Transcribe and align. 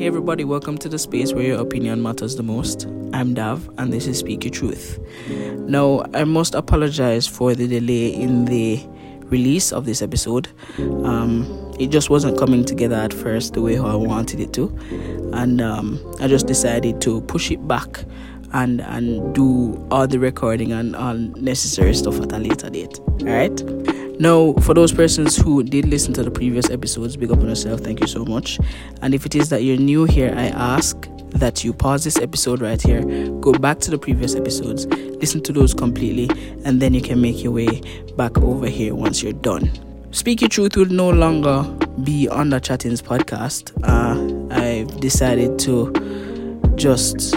Hey 0.00 0.06
everybody, 0.06 0.44
welcome 0.44 0.78
to 0.78 0.88
the 0.88 0.98
space 0.98 1.34
where 1.34 1.44
your 1.44 1.60
opinion 1.60 2.02
matters 2.02 2.34
the 2.34 2.42
most. 2.42 2.86
I'm 3.12 3.34
Dav 3.34 3.68
and 3.76 3.92
this 3.92 4.06
is 4.06 4.16
Speak 4.16 4.44
Your 4.44 4.50
Truth. 4.50 4.98
Now, 5.28 6.06
I 6.14 6.24
must 6.24 6.54
apologize 6.54 7.26
for 7.26 7.54
the 7.54 7.68
delay 7.68 8.08
in 8.14 8.46
the 8.46 8.82
release 9.24 9.74
of 9.74 9.84
this 9.84 10.00
episode. 10.00 10.48
Um, 10.78 11.74
it 11.78 11.88
just 11.88 12.08
wasn't 12.08 12.38
coming 12.38 12.64
together 12.64 12.96
at 12.96 13.12
first 13.12 13.52
the 13.52 13.60
way 13.60 13.76
how 13.76 13.88
I 13.88 13.94
wanted 13.94 14.40
it 14.40 14.54
to, 14.54 14.74
and 15.34 15.60
um, 15.60 16.00
I 16.18 16.28
just 16.28 16.46
decided 16.46 17.02
to 17.02 17.20
push 17.20 17.50
it 17.50 17.68
back 17.68 18.02
and 18.54 18.80
and 18.80 19.34
do 19.34 19.86
all 19.90 20.06
the 20.06 20.18
recording 20.18 20.72
and 20.72 20.96
all 20.96 21.12
necessary 21.12 21.92
stuff 21.92 22.18
at 22.22 22.32
a 22.32 22.38
later 22.38 22.70
date. 22.70 22.98
All 23.00 23.26
right. 23.26 23.99
Now, 24.20 24.52
for 24.60 24.74
those 24.74 24.92
persons 24.92 25.34
who 25.34 25.62
did 25.62 25.86
listen 25.86 26.12
to 26.12 26.22
the 26.22 26.30
previous 26.30 26.68
episodes, 26.68 27.16
big 27.16 27.30
up 27.30 27.38
on 27.38 27.48
yourself. 27.48 27.80
Thank 27.80 28.00
you 28.00 28.06
so 28.06 28.22
much. 28.22 28.60
And 29.00 29.14
if 29.14 29.24
it 29.24 29.34
is 29.34 29.48
that 29.48 29.62
you're 29.62 29.78
new 29.78 30.04
here, 30.04 30.30
I 30.36 30.48
ask 30.48 31.08
that 31.30 31.64
you 31.64 31.72
pause 31.72 32.04
this 32.04 32.18
episode 32.18 32.60
right 32.60 32.82
here, 32.82 33.00
go 33.40 33.52
back 33.52 33.78
to 33.78 33.90
the 33.90 33.96
previous 33.96 34.34
episodes, 34.34 34.84
listen 34.84 35.42
to 35.44 35.54
those 35.54 35.72
completely, 35.72 36.28
and 36.66 36.82
then 36.82 36.92
you 36.92 37.00
can 37.00 37.22
make 37.22 37.42
your 37.42 37.52
way 37.52 37.80
back 38.18 38.36
over 38.36 38.66
here 38.66 38.94
once 38.94 39.22
you're 39.22 39.32
done. 39.32 39.70
Speak 40.10 40.42
Your 40.42 40.50
Truth 40.50 40.76
will 40.76 40.84
no 40.84 41.08
longer 41.08 41.62
be 42.04 42.28
on 42.28 42.50
the 42.50 42.60
Chattings 42.60 43.00
podcast. 43.00 43.72
Uh, 43.84 44.54
I've 44.54 45.00
decided 45.00 45.58
to 45.60 45.94
just 46.74 47.36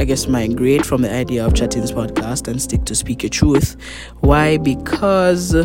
I 0.00 0.04
guess, 0.04 0.28
migrate 0.28 0.86
from 0.86 1.02
the 1.02 1.12
idea 1.12 1.44
of 1.44 1.54
Chattings 1.54 1.90
podcast 1.90 2.46
and 2.46 2.62
stick 2.62 2.84
to 2.84 2.94
Speak 2.94 3.24
Your 3.24 3.30
Truth. 3.30 3.76
Why? 4.20 4.58
Because 4.58 5.56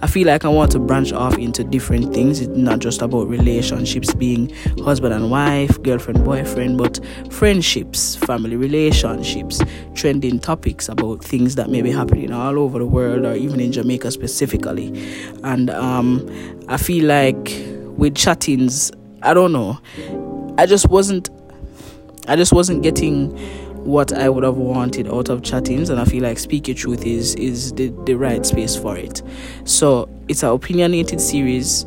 I 0.00 0.06
feel 0.06 0.26
like 0.26 0.44
I 0.44 0.48
want 0.48 0.72
to 0.72 0.78
branch 0.78 1.12
off 1.12 1.38
into 1.38 1.62
different 1.62 2.12
things. 2.12 2.40
It's 2.40 2.56
not 2.56 2.80
just 2.80 3.02
about 3.02 3.28
relationships 3.28 4.14
being 4.14 4.52
husband 4.84 5.14
and 5.14 5.30
wife, 5.30 5.80
girlfriend, 5.82 6.24
boyfriend, 6.24 6.78
but 6.78 6.98
friendships, 7.30 8.16
family 8.16 8.56
relationships, 8.56 9.60
trending 9.94 10.40
topics 10.40 10.88
about 10.88 11.22
things 11.22 11.54
that 11.54 11.70
may 11.70 11.82
be 11.82 11.90
happening 11.92 12.32
all 12.32 12.58
over 12.58 12.78
the 12.78 12.86
world 12.86 13.24
or 13.24 13.34
even 13.34 13.60
in 13.60 13.70
Jamaica 13.72 14.10
specifically. 14.10 14.88
And 15.44 15.70
um, 15.70 16.28
I 16.68 16.76
feel 16.78 17.06
like 17.06 17.52
with 17.96 18.16
chattings, 18.16 18.90
I 19.22 19.34
don't 19.34 19.52
know, 19.52 19.78
I 20.58 20.66
just 20.66 20.88
wasn't 20.88 21.30
I 22.28 22.36
just 22.36 22.52
wasn't 22.52 22.84
getting 22.84 23.36
what 23.84 24.12
I 24.12 24.28
would 24.28 24.44
have 24.44 24.56
wanted 24.56 25.08
out 25.08 25.28
of 25.28 25.42
chattings, 25.42 25.90
and 25.90 26.00
I 26.00 26.04
feel 26.04 26.22
like 26.22 26.38
Speak 26.38 26.68
Your 26.68 26.76
Truth 26.76 27.04
is 27.04 27.34
is 27.34 27.72
the, 27.72 27.88
the 28.04 28.14
right 28.14 28.44
space 28.46 28.76
for 28.76 28.96
it. 28.96 29.22
So 29.64 30.08
it's 30.28 30.42
an 30.42 30.50
opinionated 30.50 31.20
series, 31.20 31.84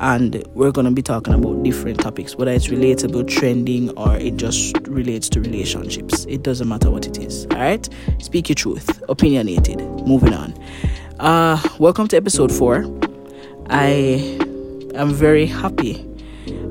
and 0.00 0.44
we're 0.54 0.72
gonna 0.72 0.90
be 0.90 1.02
talking 1.02 1.34
about 1.34 1.62
different 1.62 2.00
topics, 2.00 2.34
whether 2.34 2.50
it's 2.50 2.66
relatable, 2.68 3.28
trending, 3.28 3.90
or 3.90 4.16
it 4.16 4.36
just 4.36 4.76
relates 4.88 5.28
to 5.30 5.40
relationships. 5.40 6.24
It 6.28 6.42
doesn't 6.42 6.68
matter 6.68 6.90
what 6.90 7.06
it 7.06 7.18
is. 7.18 7.46
All 7.52 7.58
right, 7.58 7.88
Speak 8.18 8.48
Your 8.48 8.56
Truth, 8.56 9.02
opinionated. 9.08 9.78
Moving 10.06 10.34
on. 10.34 10.54
Uh, 11.20 11.62
welcome 11.78 12.08
to 12.08 12.16
episode 12.16 12.50
four. 12.50 12.84
I 13.70 14.38
am 14.94 15.12
very 15.12 15.46
happy 15.46 16.04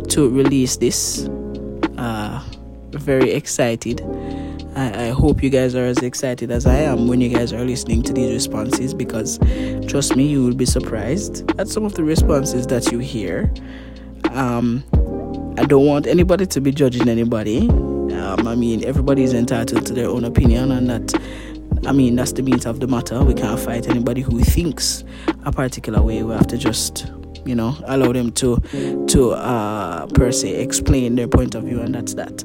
to 0.10 0.30
release 0.30 0.78
this. 0.78 1.28
Uh, 1.98 2.44
very 2.92 3.32
excited. 3.32 4.02
I, 4.78 5.08
I, 5.08 5.10
hope 5.10 5.42
you 5.42 5.50
guys 5.50 5.74
are 5.74 5.86
as 5.86 5.98
excited 5.98 6.52
as 6.52 6.68
I 6.68 6.76
am 6.76 7.08
when 7.08 7.20
you 7.20 7.30
guys 7.30 7.52
are 7.52 7.66
listening 7.66 8.04
to 8.04 8.14
these 8.14 8.32
responses 8.32 8.94
because 8.94 9.40
trust 9.88 10.16
me, 10.16 10.28
you 10.28 10.44
will 10.44 10.54
be 10.54 10.68
surprised 10.68 11.50
at 11.60 11.68
some 11.68 11.84
of 11.84 11.96
the 11.96 12.04
responses 12.04 12.68
that 12.68 12.92
you 12.92 13.00
hear. 13.00 13.52
Um, 14.30 14.84
I 15.58 15.66
don't 15.66 15.88
want 15.88 16.06
anybody 16.06 16.46
to 16.46 16.62
be 16.62 16.72
judging 16.72 17.10
anybody. 17.10 17.68
Um, 17.70 18.48
I 18.48 18.54
mean, 18.54 18.86
everybody 18.86 19.24
is 19.24 19.34
entitled 19.34 19.84
to 19.88 19.94
their 19.94 20.10
own 20.10 20.24
opinion, 20.24 20.72
and 20.72 20.88
that, 20.92 21.88
I 21.88 21.92
mean, 21.92 22.16
that's 22.16 22.34
the 22.34 22.44
meat 22.44 22.68
of 22.68 22.80
the 22.80 22.88
matter. 22.88 23.24
We 23.24 23.34
can't 23.34 23.60
fight 23.60 23.90
anybody 23.90 24.22
who 24.22 24.42
thinks 24.42 25.04
a 25.44 25.52
particular 25.52 26.04
way. 26.04 26.22
We 26.22 26.34
have 26.34 26.48
to 26.48 26.58
just 26.58 27.08
you 27.46 27.56
know 27.56 27.76
allow 27.86 28.12
them 28.12 28.32
to 28.34 28.58
to 29.08 29.32
uh 29.32 30.06
per 30.08 30.32
se 30.32 30.62
explain 30.62 31.16
their 31.16 31.30
point 31.30 31.56
of 31.56 31.64
view 31.64 31.80
and 31.80 31.96
that's 31.96 32.14
that 32.16 32.44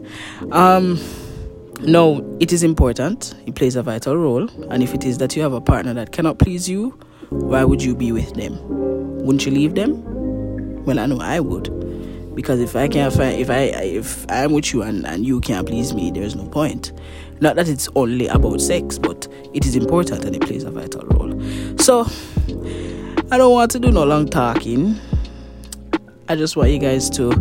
um 0.52 0.96
no 1.82 2.36
it 2.40 2.52
is 2.52 2.62
important. 2.62 3.34
It 3.46 3.54
plays 3.54 3.76
a 3.76 3.82
vital 3.82 4.16
role. 4.16 4.48
And 4.70 4.82
if 4.82 4.94
it 4.94 5.04
is 5.04 5.18
that 5.18 5.36
you 5.36 5.42
have 5.42 5.52
a 5.52 5.60
partner 5.60 5.94
that 5.94 6.12
cannot 6.12 6.38
please 6.38 6.68
you 6.68 6.90
why 7.30 7.64
would 7.64 7.82
you 7.82 7.94
be 7.94 8.12
with 8.12 8.34
them? 8.34 8.58
Wouldn't 9.24 9.46
you 9.46 9.52
leave 9.52 9.74
them? 9.74 10.02
Well 10.84 10.98
i 10.98 11.06
know 11.06 11.18
i 11.20 11.40
would. 11.40 12.34
Because 12.34 12.60
if 12.60 12.76
i 12.76 12.88
can't 12.88 13.12
find 13.12 13.40
if 13.40 13.50
i 13.50 13.60
if 13.60 14.26
i'm 14.30 14.52
with 14.52 14.72
you 14.72 14.82
and, 14.82 15.06
and 15.06 15.24
you 15.24 15.40
can't 15.40 15.66
please 15.66 15.92
me 15.94 16.10
there's 16.10 16.34
no 16.34 16.46
point. 16.48 16.92
Not 17.40 17.56
that 17.56 17.68
it's 17.68 17.88
only 17.96 18.28
about 18.28 18.60
sex 18.60 18.98
but 18.98 19.26
it 19.54 19.66
is 19.66 19.76
important 19.76 20.24
and 20.24 20.36
it 20.36 20.42
plays 20.42 20.64
a 20.64 20.70
vital 20.70 21.02
role. 21.08 21.40
So 21.78 22.06
I 23.30 23.38
don't 23.38 23.52
want 23.52 23.70
to 23.72 23.78
do 23.78 23.90
no 23.90 24.04
long 24.04 24.28
talking. 24.28 24.96
I 26.28 26.36
just 26.36 26.56
want 26.56 26.70
you 26.70 26.78
guys 26.78 27.10
to 27.10 27.32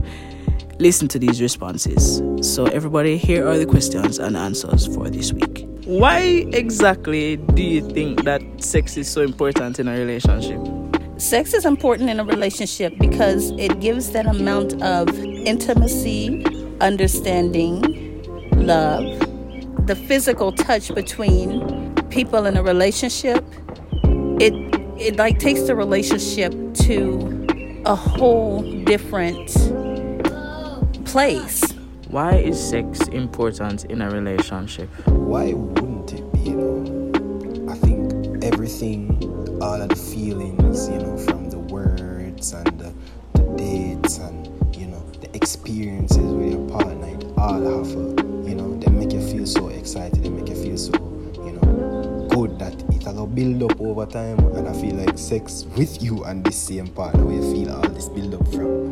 listen 0.82 1.08
to 1.08 1.20
these 1.20 1.40
responses. 1.40 2.22
So, 2.42 2.66
everybody, 2.66 3.16
here 3.16 3.48
are 3.48 3.58
the 3.58 3.68
questions 3.68 4.18
and 4.18 4.36
answers 4.36 4.88
for 4.94 5.10
this 5.10 5.32
week. 5.32 5.68
Why 5.86 6.48
exactly 6.54 7.38
do 7.38 7.62
you 7.62 7.88
think 7.92 8.24
that 8.24 8.42
sex 8.58 8.98
is 8.98 9.08
so 9.08 9.22
important 9.22 9.80
in 9.80 9.88
a 9.88 9.92
relationship? 9.92 10.60
Sex 11.18 11.54
is 11.54 11.66
important 11.66 12.10
in 12.10 12.20
a 12.20 12.24
relationship 12.24 12.98
because 12.98 13.52
it 13.52 13.80
gives 13.80 14.12
that 14.12 14.26
amount 14.26 14.82
of 14.82 15.08
intimacy, 15.20 16.44
understanding, 16.82 18.24
love, 18.54 19.04
the 19.86 19.96
physical 19.96 20.52
touch 20.52 20.94
between 20.96 21.94
people 22.10 22.48
in 22.48 22.58
a 22.58 22.64
relationship. 22.64 23.46
It 24.40 24.54
it 25.00 25.18
like 25.18 25.38
takes 25.38 25.62
the 25.64 25.76
relationship 25.76 26.54
to 26.86 27.82
a 27.86 27.96
whole 27.96 28.62
different 28.84 29.50
place. 31.12 31.62
Why 32.08 32.36
is 32.38 32.58
sex 32.58 33.02
important 33.10 33.84
in 33.86 34.02
a 34.02 34.10
relationship? 34.10 34.88
Why 35.08 35.52
wouldn't 35.52 36.14
it 36.14 36.32
be? 36.32 36.52
You 36.52 36.56
know, 36.56 37.70
I 37.70 37.76
think 37.76 38.42
everything, 38.42 39.20
all 39.62 39.82
of 39.82 39.90
the 39.90 39.96
feelings, 39.98 40.88
you 40.88 41.00
know, 41.00 41.18
from 41.18 41.50
the 41.50 41.60
words 41.60 42.54
and 42.54 42.80
the, 42.80 42.94
the 43.34 43.44
dates 43.58 44.20
and 44.20 44.48
you 44.74 44.88
know 44.88 45.04
the 45.20 45.36
experiences 45.36 46.32
with 46.32 46.54
your 46.54 46.70
partner, 46.70 47.10
it 47.10 47.26
all 47.38 47.60
have 47.60 47.92
a, 47.92 48.48
you 48.48 48.56
know, 48.56 48.80
they 48.80 48.90
make 48.90 49.12
you 49.12 49.22
feel 49.22 49.46
so 49.46 49.68
excited. 49.68 50.24
They 50.24 50.30
make 50.30 50.48
you 50.48 50.56
feel 50.56 50.78
so, 50.78 50.94
you 51.44 51.60
know, 51.60 52.28
good 52.32 52.58
that 52.60 52.74
it 52.96 53.04
will 53.06 53.28
build 53.28 53.70
up 53.70 53.82
over 53.82 54.06
time 54.06 54.40
and 54.56 54.66
I 54.66 54.74
feel 54.80 54.96
like 54.96 55.18
sex 55.18 55.66
with 55.76 56.02
you 56.02 56.24
and 56.24 56.42
this 56.46 56.58
same 56.58 56.88
partner 56.88 57.26
where 57.26 57.36
you 57.36 57.54
feel 57.54 57.76
all 57.76 57.90
this 57.90 58.08
build 58.08 58.34
up 58.34 58.48
from 58.48 58.91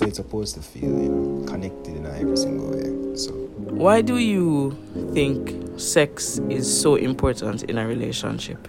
So 0.00 0.06
it's 0.06 0.16
supposed 0.16 0.54
to 0.54 0.62
feel, 0.62 0.88
you 0.88 1.10
know, 1.10 1.44
connected 1.46 1.94
in 1.94 2.06
every 2.06 2.34
single 2.34 2.70
way. 2.70 3.16
So 3.16 3.32
why 3.68 4.00
do 4.00 4.16
you 4.16 4.74
think 5.12 5.78
sex 5.78 6.38
is 6.48 6.64
so 6.80 6.94
important 6.94 7.64
in 7.64 7.76
a 7.76 7.86
relationship? 7.86 8.66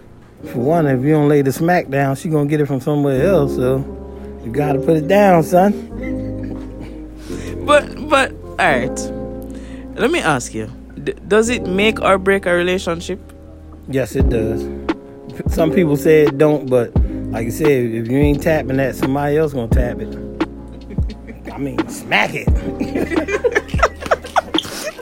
For 0.51 0.59
one, 0.59 0.87
if 0.87 1.01
you 1.05 1.11
don't 1.13 1.29
lay 1.29 1.41
the 1.41 1.53
smack 1.53 1.87
down, 1.87 2.17
she 2.17 2.27
gonna 2.27 2.49
get 2.49 2.59
it 2.59 2.65
from 2.65 2.81
somewhere 2.81 3.25
else, 3.25 3.55
so 3.55 3.77
you 4.43 4.51
gotta 4.51 4.79
put 4.79 4.97
it 4.97 5.07
down, 5.07 5.43
son. 5.43 5.71
but 7.65 8.09
but 8.09 8.33
alright 8.59 8.99
let 9.95 10.11
me 10.11 10.19
ask 10.19 10.53
you 10.53 10.67
d- 11.01 11.13
does 11.29 11.47
it 11.47 11.65
make 11.65 12.01
or 12.01 12.17
break 12.17 12.45
a 12.45 12.53
relationship 12.53 13.19
yes 13.87 14.15
it 14.15 14.27
does 14.29 14.67
some 15.47 15.71
people 15.71 15.95
say 15.95 16.23
it 16.23 16.37
don't 16.37 16.69
but 16.69 16.93
like 17.31 17.47
I 17.47 17.49
said 17.49 17.69
if 17.69 18.07
you 18.09 18.17
ain't 18.17 18.43
tapping 18.43 18.75
that 18.77 18.95
somebody 18.95 19.37
else 19.37 19.53
gonna 19.53 19.69
tap 19.69 19.99
it 19.99 20.13
i 20.13 20.30
mean 21.61 21.87
smack 21.87 22.31
it 22.33 22.47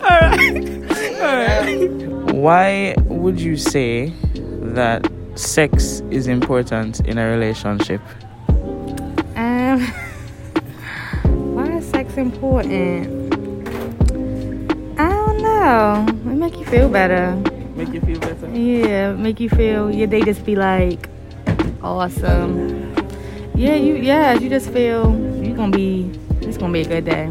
all 0.04 0.20
right 0.20 0.66
all 1.22 1.38
right 1.38 1.88
why 2.34 2.94
would 3.06 3.40
you 3.40 3.56
say 3.56 4.12
that 4.76 5.10
sex 5.36 6.02
is 6.12 6.28
important 6.28 7.00
in 7.08 7.18
a 7.18 7.26
relationship 7.30 8.02
um 9.36 9.80
why 11.56 11.68
is 11.78 11.86
sex 11.90 12.18
important 12.18 13.18
I 15.00 15.08
don't 15.08 15.42
know. 15.42 16.06
It 16.30 16.36
make 16.36 16.58
you 16.58 16.66
feel 16.66 16.90
better. 16.90 17.34
Make 17.74 17.94
you 17.94 18.02
feel 18.02 18.20
better? 18.20 18.50
Yeah, 18.52 19.14
make 19.14 19.40
you 19.40 19.48
feel 19.48 19.90
your 19.90 20.08
day 20.08 20.22
just 20.24 20.44
be 20.44 20.58
like 20.58 21.08
awesome. 21.82 22.94
Yeah, 23.56 23.76
you 23.76 23.96
yeah, 23.96 24.34
you 24.34 24.50
just 24.50 24.70
feel 24.72 25.16
you 25.42 25.56
gonna 25.56 25.72
be 25.72 26.12
it's 26.12 26.29
gonna 26.60 26.74
be 26.74 26.82
a 26.82 26.86
good 26.88 27.06
day. 27.06 27.24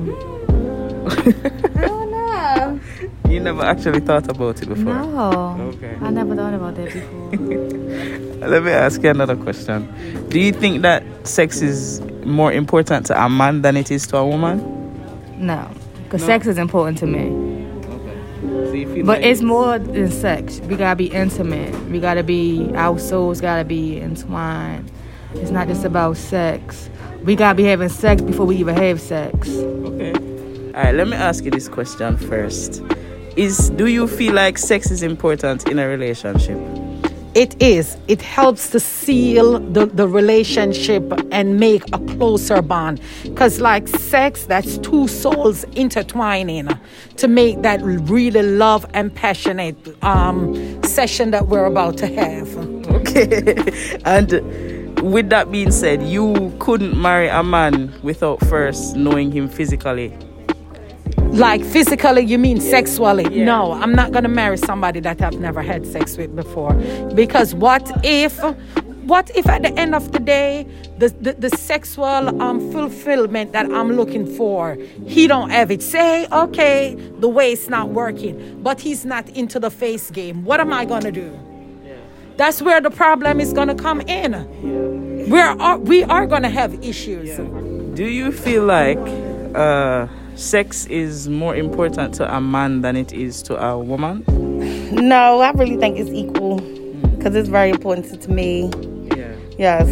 I 1.77 1.87
don't 1.87 2.11
know. 2.11 2.81
You 3.29 3.41
never 3.41 3.63
actually 3.63 4.01
thought 4.01 4.29
about 4.29 4.61
it 4.63 4.69
before? 4.69 4.85
No. 4.95 5.73
Okay. 5.75 5.97
I 6.01 6.11
never 6.11 6.35
thought 6.35 6.55
about 6.55 6.75
that 6.77 6.93
before. 6.93 8.49
Let 8.49 8.63
me 8.63 8.71
ask 8.71 9.03
you 9.03 9.11
another 9.11 9.37
question. 9.37 9.89
Do 10.29 10.41
you 10.41 10.53
think 10.53 10.83
that 10.83 11.03
sex 11.27 11.61
is 11.61 12.01
more 12.25 12.53
important 12.53 13.07
to 13.07 13.23
a 13.25 13.29
man 13.29 13.63
than 13.63 13.77
it 13.77 13.91
is 13.91 14.07
to 14.09 14.17
a 14.19 14.27
woman? 14.27 14.59
No, 15.39 15.69
because 16.05 16.23
No. 16.23 16.27
sex 16.27 16.47
is 16.47 16.59
important 16.59 16.99
to 16.99 17.07
me. 17.07 17.29
So 18.41 19.03
But 19.05 19.19
like- 19.19 19.25
it's 19.25 19.43
more 19.43 19.79
than 19.79 20.11
sex. 20.11 20.61
We 20.69 20.77
gotta 20.77 20.97
be 20.97 21.07
intimate. 21.07 21.75
We 21.91 22.01
gotta 22.01 22.23
be 22.23 22.71
our 22.75 22.99
souls 22.99 23.41
gotta 23.41 23.65
be 23.65 23.99
entwined. 24.01 24.91
It's 25.35 25.51
not 25.51 25.69
just 25.69 25.85
about 25.85 26.17
sex. 26.17 26.89
We 27.25 27.37
gotta 27.37 27.55
be 27.55 27.65
having 27.65 27.89
sex 27.89 28.23
before 28.23 28.47
we 28.47 28.57
even 28.57 28.77
have 28.77 29.01
sex. 29.01 29.49
Okay. 29.49 30.13
All 30.75 30.85
right, 30.85 30.95
let 30.95 31.09
me 31.09 31.17
ask 31.17 31.45
you 31.45 31.51
this 31.51 31.69
question 31.69 32.17
first. 32.17 32.83
Is 33.37 33.71
do 33.71 33.87
you 33.87 34.07
feel 34.09 34.35
like 34.35 34.59
sex 34.59 34.91
is 34.91 35.03
important 35.03 35.69
in 35.69 35.79
a 35.79 35.89
relationship? 35.89 36.59
It 37.35 37.63
is. 37.63 37.97
It 38.09 38.23
helps 38.23 38.71
to 38.71 38.81
seal 38.81 39.61
the, 39.61 39.87
the 39.87 40.09
relationship 40.09 41.05
and 41.31 41.61
make 41.61 41.85
a 41.93 41.99
closer 42.17 42.63
bond. 42.63 43.01
Because, 43.23 43.61
like 43.61 43.87
sex, 43.87 44.47
that's 44.47 44.79
two 44.79 45.07
souls 45.07 45.63
intertwining 45.77 46.69
to 47.17 47.29
make 47.29 47.63
that 47.63 47.81
really 47.83 48.43
love 48.43 48.87
and 48.95 49.15
passionate 49.15 49.77
um, 50.03 50.83
session 50.83 51.31
that 51.31 51.47
we're 51.49 51.67
about 51.67 51.97
to 51.99 52.07
have. 52.09 52.57
Okay. 52.89 53.55
and 54.05 54.31
with 55.03 55.31
that 55.31 55.51
being 55.51 55.71
said, 55.71 56.03
you 56.03 56.55
couldn't 56.59 57.01
marry 57.01 57.29
a 57.29 57.43
man 57.43 57.93
without 58.03 58.41
first 58.47 58.97
knowing 58.97 59.31
him 59.31 59.49
physically. 59.49 60.17
Like 61.31 61.63
physically, 61.63 62.23
you 62.23 62.39
mean 62.39 62.61
sexually? 62.61 63.25
Yeah. 63.31 63.45
No, 63.45 63.73
I'm 63.73 63.93
not 63.93 64.13
gonna 64.13 64.29
marry 64.29 64.57
somebody 64.57 65.01
that 65.01 65.21
I've 65.21 65.39
never 65.39 65.63
had 65.63 65.87
sex 65.87 66.17
with 66.17 66.35
before. 66.35 66.73
Because 67.15 67.55
what 67.55 67.91
if, 68.05 68.43
what 69.05 69.31
if 69.37 69.47
at 69.47 69.63
the 69.63 69.73
end 69.79 69.95
of 69.95 70.11
the 70.13 70.21
day, 70.21 70.67
the 70.97 71.11
the, 71.11 71.35
the 71.35 71.51
sexual 71.51 72.43
um 72.43 72.73
fulfillment 72.73 73.53
that 73.53 73.67
I'm 73.67 73.93
looking 73.93 74.27
for, 74.27 74.77
he 75.07 75.27
don't 75.27 75.51
have 75.51 75.71
it. 75.71 75.83
Say, 75.83 76.27
okay, 76.33 76.95
the 77.21 77.29
way 77.29 77.53
it's 77.53 77.69
not 77.69 77.91
working, 77.91 78.61
but 78.63 78.81
he's 78.81 79.05
not 79.05 79.29
into 79.31 79.61
the 79.61 79.71
face 79.71 80.11
game. 80.11 80.45
What 80.45 80.61
am 80.61 80.73
I 80.73 80.87
gonna 80.87 81.13
do? 81.13 81.39
That's 82.39 82.63
where 82.63 82.81
the 82.81 82.91
problem 82.91 83.41
is 83.41 83.53
gonna 83.53 83.75
come 83.75 84.01
in. 84.03 85.29
We're 85.29 85.43
are, 85.59 85.77
we 85.77 86.05
are 86.05 86.25
gonna 86.25 86.49
have 86.49 86.73
issues. 86.85 87.37
Do 87.97 88.05
you 88.05 88.31
feel 88.31 88.65
like 88.65 88.97
uh, 89.57 90.07
sex 90.37 90.87
is 90.87 91.29
more 91.29 91.57
important 91.57 92.15
to 92.15 92.33
a 92.37 92.41
man 92.41 92.83
than 92.83 92.95
it 92.95 93.13
is 93.13 93.43
to 93.43 93.61
a 93.61 93.77
woman? 93.77 94.23
No, 94.93 95.41
I 95.41 95.51
really 95.51 95.79
think 95.79 95.99
it's 95.99 96.11
equal 96.11 96.61
because 97.17 97.35
it's 97.35 97.49
very 97.49 97.71
important 97.71 98.23
to 98.23 98.31
me. 98.31 98.71
Yeah. 99.17 99.35
Yes. 99.59 99.89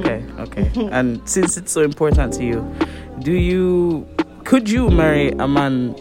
Okay, 0.00 0.24
okay. 0.40 0.88
and 0.90 1.20
since 1.28 1.56
it's 1.56 1.70
so 1.70 1.82
important 1.82 2.32
to 2.34 2.44
you, 2.44 2.68
do 3.20 3.30
you 3.30 4.04
could 4.42 4.68
you 4.68 4.90
marry 4.90 5.30
a 5.30 5.46
man 5.46 5.94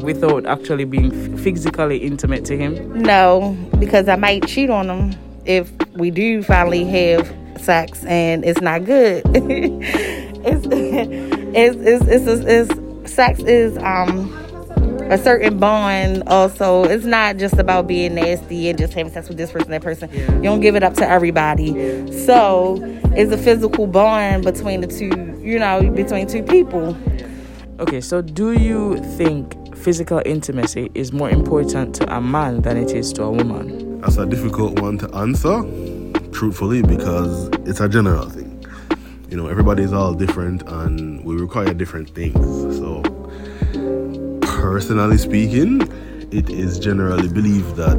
without 0.00 0.46
actually 0.46 0.84
being 0.86 1.12
f- 1.12 1.37
physically 1.54 1.98
intimate 1.98 2.44
to 2.46 2.56
him? 2.56 3.02
No, 3.02 3.56
because 3.78 4.08
I 4.08 4.16
might 4.16 4.46
cheat 4.46 4.70
on 4.70 4.88
him 4.88 5.18
if 5.44 5.70
we 5.94 6.10
do 6.10 6.42
finally 6.42 6.84
have 6.84 7.34
sex 7.60 8.04
and 8.04 8.44
it's 8.44 8.60
not 8.60 8.84
good. 8.84 9.22
it's, 9.34 10.66
it's, 11.54 12.06
it's, 12.08 12.28
it's, 12.28 12.44
it's, 12.44 13.12
sex 13.12 13.40
is 13.40 13.76
um 13.78 14.32
a 15.10 15.16
certain 15.16 15.58
bond 15.58 16.22
also. 16.26 16.84
It's 16.84 17.06
not 17.06 17.38
just 17.38 17.54
about 17.54 17.86
being 17.86 18.14
nasty 18.14 18.68
and 18.68 18.78
just 18.78 18.92
having 18.92 19.10
sex 19.10 19.28
with 19.28 19.38
this 19.38 19.50
person 19.50 19.70
that 19.70 19.82
person. 19.82 20.10
You 20.12 20.42
don't 20.42 20.60
give 20.60 20.76
it 20.76 20.82
up 20.82 20.94
to 20.94 21.08
everybody. 21.08 21.72
So 22.26 22.76
it's 23.16 23.32
a 23.32 23.38
physical 23.38 23.86
bond 23.86 24.44
between 24.44 24.82
the 24.82 24.86
two 24.86 25.40
you 25.40 25.58
know 25.58 25.90
between 25.90 26.26
two 26.26 26.42
people. 26.42 26.96
Okay, 27.80 28.00
so 28.00 28.20
do 28.20 28.52
you 28.52 28.98
think 29.16 29.56
physical 29.78 30.20
intimacy 30.26 30.90
is 30.94 31.12
more 31.12 31.30
important 31.30 31.94
to 31.96 32.14
a 32.14 32.20
man 32.20 32.62
than 32.62 32.76
it 32.76 32.90
is 32.90 33.12
to 33.14 33.22
a 33.22 33.30
woman? 33.30 34.00
That's 34.00 34.16
a 34.16 34.26
difficult 34.26 34.80
one 34.80 34.98
to 34.98 35.14
answer, 35.14 35.62
truthfully, 36.32 36.82
because 36.82 37.48
it's 37.66 37.80
a 37.80 37.88
general 37.88 38.28
thing. 38.28 38.64
You 39.30 39.36
know, 39.36 39.46
everybody's 39.46 39.92
all 39.92 40.14
different 40.14 40.62
and 40.68 41.24
we 41.24 41.36
require 41.36 41.72
different 41.74 42.10
things. 42.10 42.36
So, 42.76 43.02
personally 44.42 45.18
speaking, 45.18 45.82
it 46.32 46.50
is 46.50 46.78
generally 46.78 47.28
believed 47.28 47.76
that, 47.76 47.98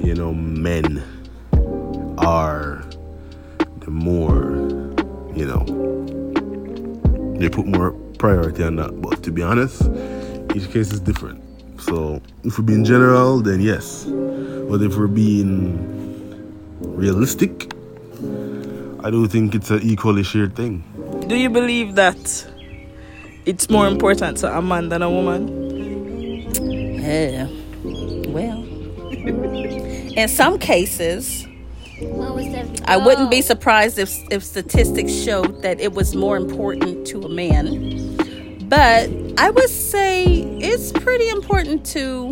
you 0.00 0.14
know, 0.14 0.34
men 0.34 1.02
are 2.18 2.84
the 3.80 3.90
more, 3.90 4.56
you 5.34 5.46
know, 5.46 5.64
they 7.38 7.48
put 7.48 7.66
more 7.66 7.92
priority 8.18 8.64
on 8.64 8.76
that. 8.76 9.00
But 9.00 9.22
to 9.22 9.30
be 9.30 9.42
honest, 9.42 9.82
each 10.58 10.70
case 10.70 10.92
is 10.92 11.00
different. 11.00 11.42
So 11.80 12.20
if 12.44 12.58
we're 12.58 12.64
being 12.64 12.84
general, 12.84 13.40
then 13.40 13.60
yes. 13.60 14.04
But 14.04 14.82
if 14.82 14.96
we're 14.96 15.06
being 15.06 15.78
realistic, 16.80 17.72
I 19.04 19.10
do 19.10 19.26
think 19.28 19.54
it's 19.54 19.70
an 19.70 19.80
equally 19.82 20.24
shared 20.24 20.56
thing. 20.56 20.82
Do 21.28 21.36
you 21.36 21.50
believe 21.50 21.94
that 21.94 22.20
it's 23.46 23.70
more 23.70 23.86
important 23.86 24.38
to 24.38 24.58
a 24.58 24.60
man 24.60 24.88
than 24.88 25.02
a 25.02 25.10
woman? 25.10 25.68
yeah 27.08 27.46
well 28.28 28.62
in 30.16 30.28
some 30.28 30.58
cases 30.58 31.46
I 32.84 32.96
wouldn't 32.96 33.30
be 33.30 33.40
surprised 33.40 33.98
if 33.98 34.12
if 34.30 34.44
statistics 34.44 35.12
showed 35.12 35.62
that 35.62 35.80
it 35.80 35.94
was 35.94 36.14
more 36.14 36.36
important 36.36 37.06
to 37.08 37.22
a 37.22 37.28
man. 37.28 37.66
But 38.68 39.10
I 39.38 39.50
would 39.50 39.70
say 39.70 40.24
it's 40.60 40.92
pretty 40.92 41.28
important 41.28 41.86
to 41.86 42.30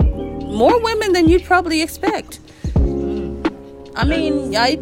more 0.00 0.80
women 0.80 1.12
than 1.12 1.28
you'd 1.28 1.44
probably 1.44 1.82
expect. 1.82 2.40
I 3.96 4.04
mean, 4.04 4.54
I 4.56 4.78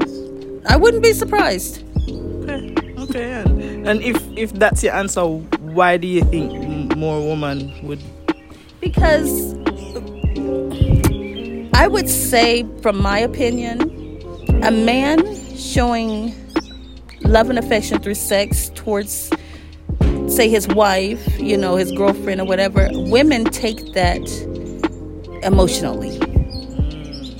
I 0.68 0.76
wouldn't 0.76 1.02
be 1.02 1.12
surprised. 1.12 1.82
Okay, 2.08 2.74
okay. 2.98 3.32
And, 3.32 3.88
and 3.88 4.02
if 4.02 4.22
if 4.36 4.52
that's 4.52 4.82
your 4.82 4.94
answer, 4.94 5.22
why 5.24 5.96
do 5.96 6.06
you 6.06 6.22
think 6.24 6.96
more 6.96 7.20
women 7.20 7.72
would? 7.82 8.00
Because 8.80 9.54
I 11.74 11.88
would 11.88 12.08
say, 12.08 12.64
from 12.82 13.00
my 13.00 13.18
opinion, 13.18 13.80
a 14.62 14.70
man 14.70 15.18
showing 15.56 16.34
love 17.22 17.50
and 17.50 17.58
affection 17.58 18.00
through 18.00 18.14
sex 18.14 18.70
towards, 18.74 19.30
say, 20.34 20.48
his 20.48 20.66
wife, 20.68 21.38
you 21.38 21.56
know, 21.56 21.76
his 21.76 21.92
girlfriend 21.92 22.40
or 22.40 22.44
whatever, 22.44 22.88
women 22.92 23.44
take 23.44 23.92
that 23.92 24.20
emotionally. 25.42 26.18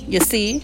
You 0.07 0.19
see? 0.19 0.63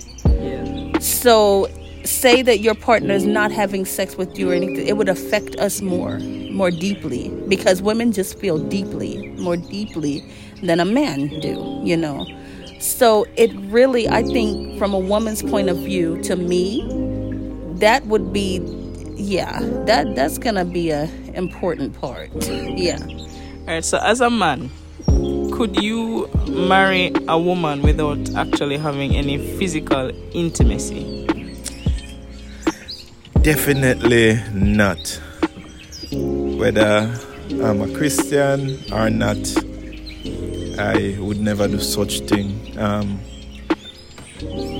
So, 0.99 1.67
say 2.03 2.41
that 2.41 2.59
your 2.59 2.75
partner 2.75 3.13
is 3.13 3.25
not 3.25 3.51
having 3.51 3.85
sex 3.85 4.15
with 4.15 4.37
you 4.39 4.51
or 4.51 4.53
anything, 4.53 4.87
it 4.87 4.97
would 4.97 5.09
affect 5.09 5.55
us 5.57 5.81
more, 5.81 6.19
more 6.19 6.71
deeply, 6.71 7.29
because 7.47 7.81
women 7.81 8.11
just 8.11 8.39
feel 8.39 8.57
deeply, 8.57 9.27
more 9.37 9.57
deeply 9.57 10.23
than 10.63 10.79
a 10.79 10.85
man 10.85 11.27
do, 11.41 11.81
you 11.83 11.97
know. 11.97 12.25
So, 12.79 13.25
it 13.35 13.51
really, 13.71 14.07
I 14.09 14.23
think, 14.23 14.79
from 14.79 14.93
a 14.93 14.99
woman's 14.99 15.43
point 15.43 15.69
of 15.69 15.77
view, 15.77 16.21
to 16.23 16.35
me, 16.35 16.87
that 17.79 18.05
would 18.05 18.31
be, 18.31 18.59
yeah, 19.21 19.59
that 19.85 20.15
that's 20.15 20.37
gonna 20.37 20.65
be 20.65 20.89
a 20.89 21.03
important 21.33 21.99
part. 21.99 22.29
Yeah. 22.47 22.97
All 23.01 23.65
right. 23.67 23.85
So 23.85 23.99
as 23.99 24.21
a 24.21 24.29
man, 24.29 24.69
could 25.51 25.81
you 25.81 26.27
marry 26.47 27.11
a 27.27 27.37
woman 27.37 27.81
without 27.83 28.35
actually 28.35 28.77
having 28.77 29.15
any 29.15 29.37
physical 29.57 30.11
intimacy? 30.33 31.27
Definitely 33.41 34.39
not. 34.53 35.21
Whether 36.11 37.15
I'm 37.49 37.81
a 37.81 37.93
Christian 37.95 38.77
or 38.91 39.09
not, 39.09 39.37
I 40.79 41.17
would 41.19 41.39
never 41.39 41.67
do 41.67 41.79
such 41.79 42.21
thing. 42.21 42.77
Um, 42.79 43.19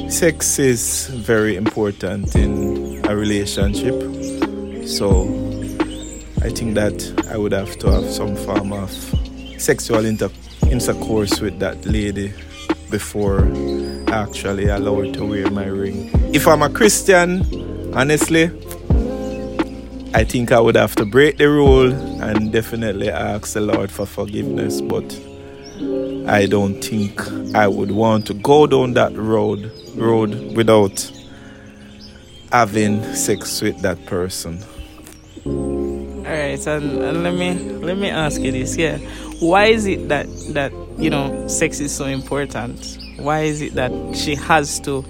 sex 0.09 0.59
is 0.59 1.07
very 1.07 1.55
important 1.55 2.35
in 2.35 3.03
a 3.07 3.15
relationship, 3.15 3.93
so 4.91 5.23
I 6.41 6.49
think 6.49 6.75
that 6.75 7.25
I 7.31 7.37
would 7.37 7.53
have 7.53 7.77
to 7.79 7.91
have 7.91 8.05
some 8.09 8.35
form 8.35 8.73
of 8.73 8.91
sexual 9.57 10.05
inter- 10.05 10.29
intercourse 10.69 11.39
with 11.39 11.59
that 11.59 11.85
lady 11.85 12.33
before 12.89 13.45
I 14.07 14.23
actually 14.23 14.67
allow 14.67 15.01
her 15.01 15.11
to 15.13 15.25
wear 15.25 15.49
my 15.49 15.65
ring. 15.65 16.09
If 16.33 16.47
I'm 16.47 16.61
a 16.61 16.69
Christian, 16.69 17.93
honestly, 17.95 18.45
I 20.13 20.25
think 20.25 20.51
I 20.51 20.59
would 20.59 20.75
have 20.75 20.95
to 20.97 21.05
break 21.05 21.37
the 21.37 21.47
rule 21.47 21.93
and 22.21 22.51
definitely 22.51 23.09
ask 23.09 23.53
the 23.53 23.61
Lord 23.61 23.89
for 23.89 24.05
forgiveness, 24.05 24.81
but 24.81 25.05
I 26.27 26.47
don't 26.47 26.81
think 26.83 27.21
I 27.55 27.67
would 27.67 27.91
want 27.91 28.27
to 28.27 28.33
go 28.33 28.67
down 28.67 28.93
that 28.93 29.15
road 29.15 29.71
road 29.95 30.55
without 30.55 31.09
having 32.51 33.01
sex 33.15 33.61
with 33.61 33.81
that 33.81 34.05
person. 34.05 34.59
Right, 36.51 36.67
and, 36.67 37.01
and 37.01 37.23
let 37.23 37.33
me 37.33 37.53
let 37.79 37.97
me 37.97 38.09
ask 38.09 38.41
you 38.41 38.51
this. 38.51 38.75
Yeah, 38.75 38.97
why 39.39 39.67
is 39.67 39.85
it 39.85 40.09
that 40.09 40.27
that 40.49 40.73
you 40.97 41.09
know 41.09 41.47
sex 41.47 41.79
is 41.79 41.95
so 41.95 42.07
important? 42.07 42.97
Why 43.19 43.43
is 43.43 43.61
it 43.61 43.75
that 43.75 43.93
she 44.17 44.35
has 44.35 44.81
to 44.81 45.05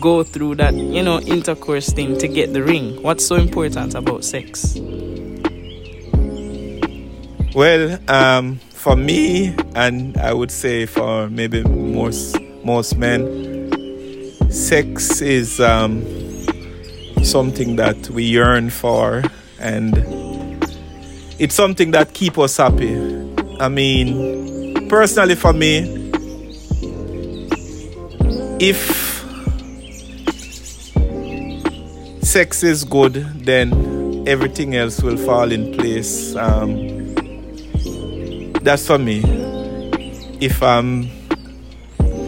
go 0.00 0.22
through 0.22 0.54
that 0.54 0.72
you 0.72 1.02
know 1.02 1.20
intercourse 1.20 1.92
thing 1.92 2.16
to 2.16 2.28
get 2.28 2.54
the 2.54 2.62
ring? 2.62 3.02
What's 3.02 3.26
so 3.26 3.34
important 3.34 3.94
about 3.94 4.24
sex? 4.24 4.78
Well, 7.54 7.98
um, 8.08 8.56
for 8.72 8.96
me, 8.96 9.54
and 9.74 10.16
I 10.16 10.32
would 10.32 10.50
say 10.50 10.86
for 10.86 11.28
maybe 11.28 11.62
most 11.62 12.40
most 12.64 12.96
men, 12.96 13.20
sex 14.50 15.20
is 15.20 15.60
um, 15.60 16.02
something 17.22 17.76
that 17.76 18.08
we 18.08 18.22
yearn 18.22 18.70
for, 18.70 19.22
and 19.58 20.33
it's 21.38 21.54
something 21.54 21.90
that 21.92 22.12
keep 22.14 22.38
us 22.38 22.56
happy. 22.56 22.94
I 23.60 23.68
mean, 23.68 24.88
personally 24.88 25.34
for 25.34 25.52
me, 25.52 26.10
if 28.60 29.04
sex 32.22 32.62
is 32.62 32.84
good, 32.84 33.14
then 33.44 34.24
everything 34.26 34.74
else 34.76 35.02
will 35.02 35.16
fall 35.16 35.50
in 35.52 35.72
place. 35.76 36.34
Um, 36.36 37.14
that's 38.62 38.86
for 38.86 38.98
me. 38.98 39.22
If 40.40 40.62
um 40.62 41.10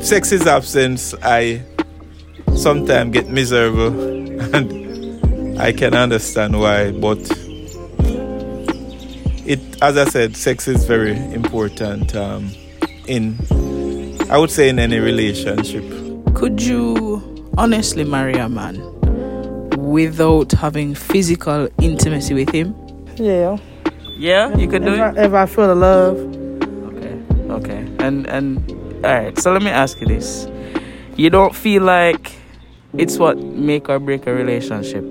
sex 0.02 0.32
is 0.32 0.46
absence, 0.46 1.14
I 1.22 1.62
sometimes 2.54 3.12
get 3.12 3.28
miserable 3.28 3.88
and 4.54 5.58
I 5.58 5.72
can 5.72 5.94
understand 5.94 6.58
why, 6.58 6.92
but 6.92 7.18
it 9.46 9.60
as 9.82 9.96
I 9.96 10.04
said, 10.04 10.36
sex 10.36 10.68
is 10.68 10.84
very 10.84 11.16
important 11.32 12.14
um, 12.16 12.50
in 13.06 13.36
I 14.30 14.38
would 14.38 14.50
say 14.50 14.68
in 14.68 14.78
any 14.78 14.98
relationship. 14.98 15.84
Could 16.34 16.60
you 16.60 17.46
honestly 17.56 18.04
marry 18.04 18.34
a 18.34 18.48
man 18.48 18.82
without 19.78 20.52
having 20.52 20.94
physical 20.94 21.68
intimacy 21.80 22.34
with 22.34 22.50
him? 22.50 22.74
Yeah. 23.16 23.58
Yeah, 24.18 24.56
you 24.56 24.66
could 24.68 24.82
do 24.84 24.94
If 24.94 24.98
it. 24.98 25.18
I, 25.18 25.24
if 25.26 25.32
I 25.34 25.46
feel 25.46 25.66
the 25.68 25.74
love, 25.74 26.16
Okay, 26.88 27.20
okay, 27.52 27.86
and 27.98 28.26
and 28.26 28.58
all 29.04 29.12
right. 29.12 29.38
So 29.38 29.52
let 29.52 29.62
me 29.62 29.70
ask 29.70 30.00
you 30.00 30.06
this: 30.06 30.48
You 31.16 31.28
don't 31.28 31.54
feel 31.54 31.82
like 31.82 32.32
it's 32.96 33.18
what 33.18 33.36
make 33.36 33.90
or 33.90 33.98
break 33.98 34.26
a 34.26 34.32
relationship? 34.32 35.04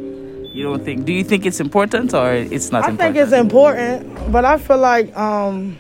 You 0.55 0.63
don't 0.63 0.85
think? 0.85 1.03
Do 1.03 1.11
you 1.11 1.25
think 1.25 1.45
it's 1.45 1.59
important 1.59 2.13
or 2.13 2.31
it's 2.31 2.71
not 2.71 2.87
important? 2.87 3.01
I 3.01 3.07
important? 3.07 3.13
think 3.13 3.15
it's 3.17 3.33
important, 3.33 4.31
but 4.31 4.45
I 4.45 4.57
feel 4.57 4.77
like 4.77 5.13
um 5.17 5.77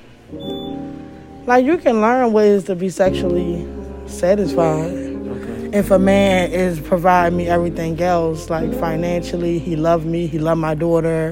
like 1.45 1.63
you 1.63 1.77
can 1.77 2.01
learn 2.01 2.33
ways 2.33 2.65
to 2.65 2.75
be 2.75 2.89
sexually 2.89 3.65
satisfied. 4.05 4.91
Okay. 4.91 5.77
If 5.77 5.91
a 5.91 5.97
man 5.97 6.51
is 6.51 6.81
providing 6.81 7.37
me 7.37 7.47
everything 7.47 8.01
else, 8.01 8.49
like 8.49 8.73
financially, 8.73 9.59
he 9.59 9.77
loved 9.77 10.05
me, 10.05 10.27
he 10.27 10.39
loved 10.39 10.59
my 10.59 10.75
daughter, 10.75 11.31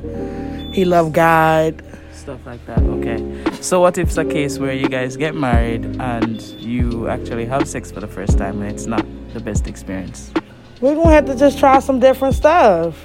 he 0.71 0.85
loved 0.85 1.13
God. 1.13 1.83
Stuff 2.13 2.45
like 2.45 2.65
that. 2.65 2.79
Okay. 2.79 3.19
So 3.61 3.81
what 3.81 3.97
if 3.97 4.07
it's 4.07 4.17
a 4.17 4.23
case 4.23 4.57
where 4.57 4.71
you 4.71 4.87
guys 4.87 5.17
get 5.17 5.35
married 5.35 5.83
and 5.99 6.41
you 6.61 7.09
actually 7.09 7.45
have 7.47 7.67
sex 7.67 7.91
for 7.91 7.99
the 7.99 8.07
first 8.07 8.37
time 8.37 8.61
and 8.61 8.71
it's 8.71 8.85
not 8.85 9.05
the 9.33 9.41
best 9.41 9.67
experience? 9.67 10.31
We're 10.79 10.95
gonna 10.95 11.11
have 11.11 11.25
to 11.25 11.35
just 11.35 11.59
try 11.59 11.79
some 11.79 11.99
different 11.99 12.35
stuff. 12.35 12.95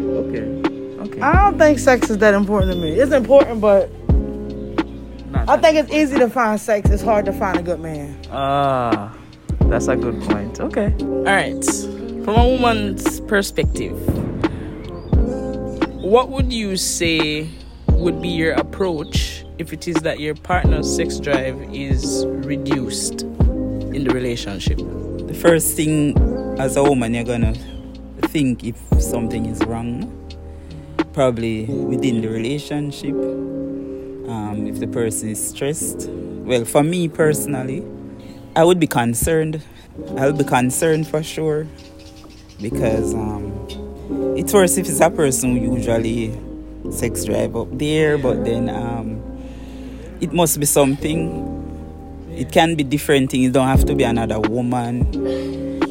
Okay. 0.00 0.44
Okay. 1.00 1.20
I 1.20 1.32
don't 1.32 1.58
think 1.58 1.78
sex 1.78 2.10
is 2.10 2.18
that 2.18 2.34
important 2.34 2.72
to 2.72 2.78
me. 2.78 2.92
It's 2.92 3.12
important, 3.12 3.60
but 3.60 3.90
Not 5.30 5.48
I 5.48 5.56
think 5.56 5.76
it's 5.76 5.92
easy 5.92 6.18
to 6.18 6.28
find 6.30 6.60
sex. 6.60 6.90
It's 6.90 7.02
hard 7.02 7.24
to 7.26 7.32
find 7.32 7.58
a 7.58 7.62
good 7.62 7.80
man. 7.80 8.16
Ah, 8.30 9.16
that's 9.62 9.88
a 9.88 9.96
good 9.96 10.20
point. 10.22 10.60
Okay. 10.60 10.94
All 11.00 11.24
right. 11.24 11.64
From 12.24 12.36
a 12.36 12.48
woman's 12.48 13.20
perspective, 13.22 13.98
what 16.02 16.28
would 16.30 16.52
you 16.52 16.76
say 16.76 17.48
would 17.88 18.20
be 18.22 18.28
your 18.28 18.52
approach 18.52 19.44
if 19.58 19.72
it 19.72 19.88
is 19.88 19.96
that 19.96 20.20
your 20.20 20.34
partner's 20.34 20.94
sex 20.94 21.18
drive 21.18 21.60
is 21.74 22.24
reduced 22.26 23.22
in 23.22 24.04
the 24.04 24.10
relationship? 24.14 24.78
the 25.30 25.38
first 25.38 25.76
thing 25.76 26.18
as 26.58 26.76
a 26.76 26.82
woman 26.82 27.14
you're 27.14 27.22
gonna 27.22 27.54
think 28.20 28.64
if 28.64 28.76
something 29.00 29.46
is 29.46 29.60
wrong 29.64 30.16
probably 31.12 31.64
within 31.64 32.20
the 32.20 32.28
relationship 32.28 33.14
um, 33.14 34.66
if 34.66 34.78
the 34.78 34.86
person 34.86 35.30
is 35.30 35.48
stressed 35.50 36.08
well 36.10 36.64
for 36.64 36.82
me 36.82 37.08
personally 37.08 37.84
i 38.56 38.64
would 38.64 38.78
be 38.78 38.86
concerned 38.86 39.62
i'll 40.18 40.32
be 40.32 40.44
concerned 40.44 41.06
for 41.06 41.22
sure 41.22 41.66
because 42.60 43.14
um, 43.14 43.52
it's 44.36 44.52
worse 44.52 44.76
if 44.76 44.88
it's 44.88 45.00
a 45.00 45.10
person 45.10 45.56
who 45.56 45.76
usually 45.76 46.38
sex 46.90 47.24
drive 47.24 47.56
up 47.56 47.68
there 47.72 48.18
but 48.18 48.44
then 48.44 48.68
um, 48.68 49.20
it 50.20 50.32
must 50.32 50.60
be 50.60 50.66
something 50.66 51.50
it 52.40 52.52
can 52.52 52.74
be 52.74 52.84
different 52.84 53.30
things. 53.30 53.48
It 53.48 53.52
don't 53.52 53.66
have 53.66 53.84
to 53.84 53.94
be 53.94 54.04
another 54.04 54.40
woman. 54.40 55.06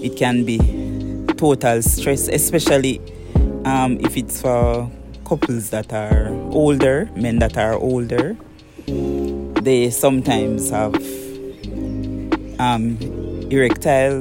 It 0.02 0.18
can 0.18 0.46
be 0.46 0.58
total 1.40 1.82
stress, 1.82 2.28
especially 2.28 3.00
um, 3.64 3.98
if 4.02 4.18
it's 4.18 4.42
for 4.42 4.92
couples 5.24 5.70
that 5.70 5.94
are 5.94 6.28
older, 6.52 7.10
men 7.16 7.40
that 7.40 7.58
are 7.58 7.76
older. 7.76 8.36
They 9.62 9.90
sometimes 9.90 10.70
have 10.70 10.96
um, 12.60 12.98
erectile 13.50 14.20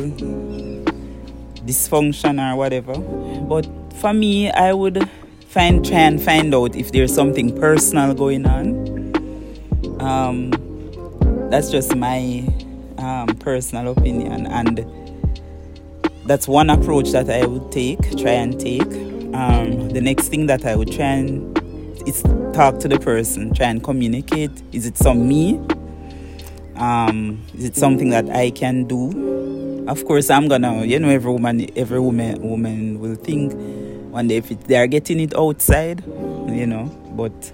dysfunction 1.66 2.38
or 2.38 2.56
whatever. 2.56 2.96
But 2.96 3.66
for 3.96 4.14
me, 4.14 4.52
I 4.52 4.72
would 4.72 5.10
find 5.48 5.84
try 5.84 6.00
and 6.00 6.22
find 6.22 6.54
out 6.54 6.76
if 6.76 6.92
there's 6.92 7.12
something 7.12 7.58
personal 7.58 8.14
going 8.14 8.46
on. 8.46 8.86
Um, 10.00 10.52
that's 11.50 11.70
just 11.72 11.96
my 11.96 12.46
um, 12.98 13.26
personal 13.38 13.90
opinion 13.90 14.46
and 14.46 14.78
that's 16.28 16.46
one 16.46 16.70
approach 16.70 17.10
that 17.10 17.28
i 17.30 17.44
would 17.44 17.72
take 17.72 18.00
try 18.16 18.32
and 18.32 18.58
take. 18.60 18.92
Um, 19.34 19.90
the 19.90 20.00
next 20.00 20.28
thing 20.28 20.46
that 20.46 20.64
i 20.64 20.76
would 20.76 20.90
try 20.92 21.06
and 21.06 21.58
is 22.06 22.22
talk 22.52 22.78
to 22.80 22.88
the 22.88 22.98
person 22.98 23.52
try 23.54 23.66
and 23.66 23.82
communicate. 23.82 24.50
Is 24.72 24.86
it 24.86 24.96
some 24.96 25.28
me? 25.28 25.60
Um, 26.76 27.42
is 27.54 27.64
it 27.64 27.76
something 27.76 28.10
that 28.10 28.28
i 28.30 28.50
can 28.50 28.84
do? 28.84 29.84
Of 29.88 30.04
course 30.04 30.30
i'm 30.30 30.48
gonna 30.48 30.84
you 30.84 30.98
know 30.98 31.08
every 31.08 31.32
woman 31.32 31.66
every 31.76 32.00
woman 32.00 32.40
woman 32.42 33.00
will 33.00 33.16
think 33.16 33.54
one 34.12 34.28
day 34.28 34.36
if 34.36 34.50
it, 34.50 34.60
they 34.62 34.76
are 34.76 34.86
getting 34.86 35.20
it 35.20 35.34
outside 35.36 36.02
you 36.06 36.66
know 36.66 36.86
but 37.12 37.52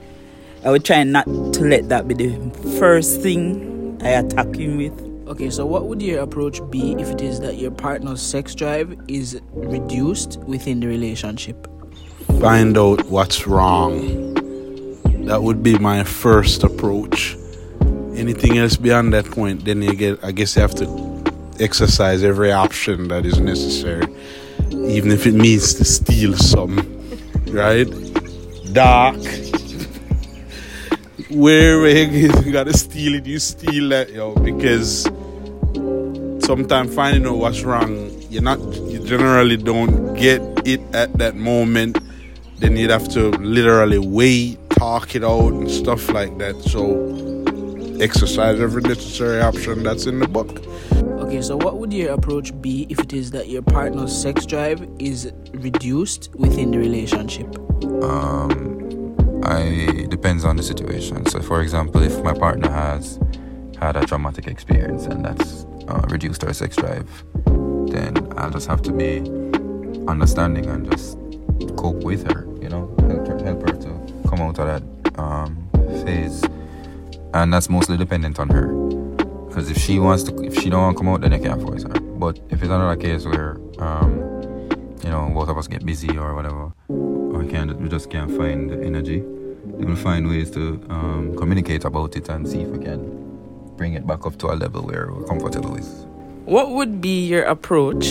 i 0.65 0.71
would 0.71 0.85
try 0.85 1.03
not 1.05 1.27
to 1.27 1.63
let 1.63 1.89
that 1.89 2.09
be 2.09 2.15
the 2.15 2.31
first 2.79 3.21
thing 3.23 3.75
I 4.05 4.09
attack 4.09 4.55
him 4.55 4.77
with. 4.77 5.14
Okay, 5.27 5.49
so 5.49 5.65
what 5.65 5.87
would 5.87 6.03
your 6.03 6.21
approach 6.21 6.61
be 6.71 6.93
if 6.99 7.09
it 7.11 7.23
is 7.23 7.41
that 7.41 7.57
your 7.57 7.71
partner's 7.71 8.21
sex 8.21 8.55
drive 8.55 8.95
is 9.09 9.41
reduced 9.53 10.39
within 10.41 10.81
the 10.81 10.87
relationship? 10.87 11.67
Find 12.41 12.77
out 12.77 13.03
what's 13.07 13.47
wrong. 13.47 14.35
That 15.25 15.43
would 15.43 15.63
be 15.63 15.79
my 15.79 16.05
first 16.05 16.63
approach. 16.63 17.39
Anything 18.15 18.59
else 18.59 18.77
beyond 18.77 19.15
that 19.15 19.25
point, 19.25 19.65
then 19.65 19.81
you 19.81 19.95
get. 19.95 20.23
I 20.23 20.31
guess 20.31 20.57
you 20.57 20.63
have 20.63 20.75
to 20.75 21.25
exercise 21.59 22.23
every 22.23 22.53
option 22.53 23.09
that 23.09 23.25
is 23.25 23.41
necessary, 23.41 24.07
even 24.73 25.11
if 25.11 25.27
it 25.27 25.33
means 25.33 25.73
to 25.75 25.87
steal 25.87 26.35
some. 26.35 26.77
Right? 27.49 27.89
Dark. 28.75 29.17
Where 31.31 31.89
you 31.89 32.53
gotta 32.53 32.77
steal 32.77 33.15
it, 33.15 33.25
you 33.25 33.39
steal 33.39 33.89
that, 33.89 34.11
yo, 34.11 34.35
because 34.37 35.09
sometimes 36.45 36.95
finding 36.95 37.27
out 37.27 37.39
what's 37.39 37.63
wrong, 37.63 38.11
you're 38.31 38.43
not, 38.43 38.61
you 38.61 39.05
generally 39.05 39.57
don't 39.57 40.15
get 40.15 40.41
it 40.67 40.81
at 40.95 41.13
that 41.19 41.37
moment. 41.37 41.99
Then 42.59 42.77
you'd 42.77 42.91
have 42.91 43.09
to 43.11 43.31
literally 43.31 43.99
wait, 43.99 44.59
talk 44.71 45.15
it 45.15 45.25
out, 45.25 45.53
and 45.53 45.71
stuff 45.71 46.09
like 46.11 46.39
that. 46.39 46.61
So, 46.63 47.15
exercise 48.01 48.61
every 48.61 48.83
necessary 48.83 49.41
option 49.41 49.83
that's 49.83 50.07
in 50.07 50.19
the 50.19 50.29
book. 50.29 50.63
Okay, 51.25 51.43
so 51.43 51.57
what 51.57 51.79
would 51.79 51.93
your 51.93 52.13
approach 52.13 52.59
be 52.61 52.87
if 52.89 52.99
it 52.99 53.13
is 53.13 53.31
that 53.33 53.49
your 53.49 53.63
partner's 53.63 54.17
sex 54.17 54.47
drive 54.47 54.87
is 54.99 55.33
reduced 55.53 56.31
within 56.35 56.71
the 56.71 56.79
relationship? 56.79 57.57
Um, 58.03 59.43
I 59.45 60.07
depends 60.11 60.45
on 60.45 60.57
the 60.57 60.63
situation. 60.63 61.27
So, 61.27 61.41
for 61.41 61.61
example, 61.61 62.03
if 62.03 62.23
my 62.23 62.33
partner 62.33 62.71
has 62.71 63.19
had 63.81 63.97
a 63.97 64.07
traumatic 64.07 64.47
experience 64.47 65.07
and 65.07 65.25
that's 65.25 65.67
uh, 65.89 66.03
reduced 66.09 66.45
our 66.45 66.53
sex 66.53 66.77
drive, 66.77 67.09
then 67.91 68.33
I'll 68.37 68.51
just 68.51 68.67
have 68.69 68.83
to 68.83 68.93
be 68.93 69.19
understanding 70.09 70.67
and 70.67 70.91
just 70.91 71.19
cope 71.77 72.03
with 72.03 72.31
her. 72.31 72.47
You 72.61 72.69
know, 72.69 72.95
help 73.01 73.27
her, 73.27 73.45
help 73.45 73.63
her 73.63 73.77
to 73.77 74.29
come 74.29 74.41
out 74.41 74.59
of 74.59 74.67
that 74.67 75.19
um, 75.19 75.69
phase, 76.05 76.45
and 77.35 77.53
that's 77.53 77.69
mostly 77.69 77.97
dependent 77.97 78.39
on 78.39 78.49
her. 78.51 78.69
Because 79.49 79.71
if 79.71 79.79
she 79.79 79.99
wants 79.99 80.25
to, 80.25 80.43
if 80.43 80.55
she 80.55 80.69
don't 80.71 80.83
want 80.83 80.97
to 80.97 81.03
come 81.03 81.13
out, 81.13 81.21
then 81.21 81.33
I 81.33 81.39
can't 81.39 81.63
force 81.63 81.85
her. 81.85 82.01
But 82.01 82.39
if 82.51 82.63
it's 82.63 82.71
another 82.71 82.97
case 82.97 83.25
where, 83.25 83.57
um, 83.79 84.17
you 85.03 85.11
know, 85.11 85.31
both 85.33 85.49
of 85.49 85.57
us 85.59 85.69
get 85.69 85.87
busy 85.87 86.17
or 86.17 86.35
whatever, 86.35 86.73
or 86.89 87.39
we 87.39 87.49
can't, 87.49 87.77
we 87.81 87.89
just 87.89 88.11
can't 88.11 88.37
find 88.37 88.71
the 88.71 88.83
energy, 88.83 89.21
then 89.21 89.87
we'll 89.87 89.97
find 89.97 90.29
ways 90.29 90.51
to 90.53 90.85
um, 90.89 91.37
communicate 91.37 91.85
about 91.85 92.17
it 92.17 92.29
and 92.29 92.49
see 92.49 92.63
if 92.63 92.69
we 92.69 92.85
can 92.85 93.24
bring 93.77 93.95
it 93.95 94.07
back 94.07 94.27
up 94.27 94.39
to 94.39 94.53
a 94.53 94.55
level 94.55 94.83
where 94.83 95.11
we're 95.13 95.27
comfortable 95.27 95.73
with. 95.73 95.89
What 96.45 96.71
would 96.71 97.01
be 97.01 97.27
your 97.27 97.43
approach 97.45 98.07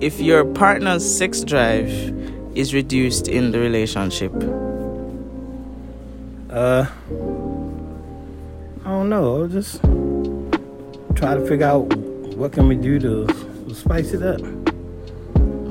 if 0.00 0.20
your 0.20 0.44
partner's 0.44 1.04
sex 1.04 1.42
drive 1.42 1.90
is 2.54 2.74
reduced 2.74 3.28
in 3.28 3.52
the 3.52 3.58
relationship? 3.58 4.32
Uh, 6.50 6.86
I 8.84 8.88
don't 8.88 9.08
know. 9.08 9.42
I'll 9.42 9.48
just 9.48 9.80
try 11.14 11.34
to 11.34 11.46
figure 11.46 11.66
out 11.66 11.96
what 12.36 12.52
can 12.52 12.68
we 12.68 12.76
do 12.76 12.98
to, 12.98 13.26
to 13.26 13.74
spice 13.74 14.12
it 14.12 14.22
up. 14.22 14.40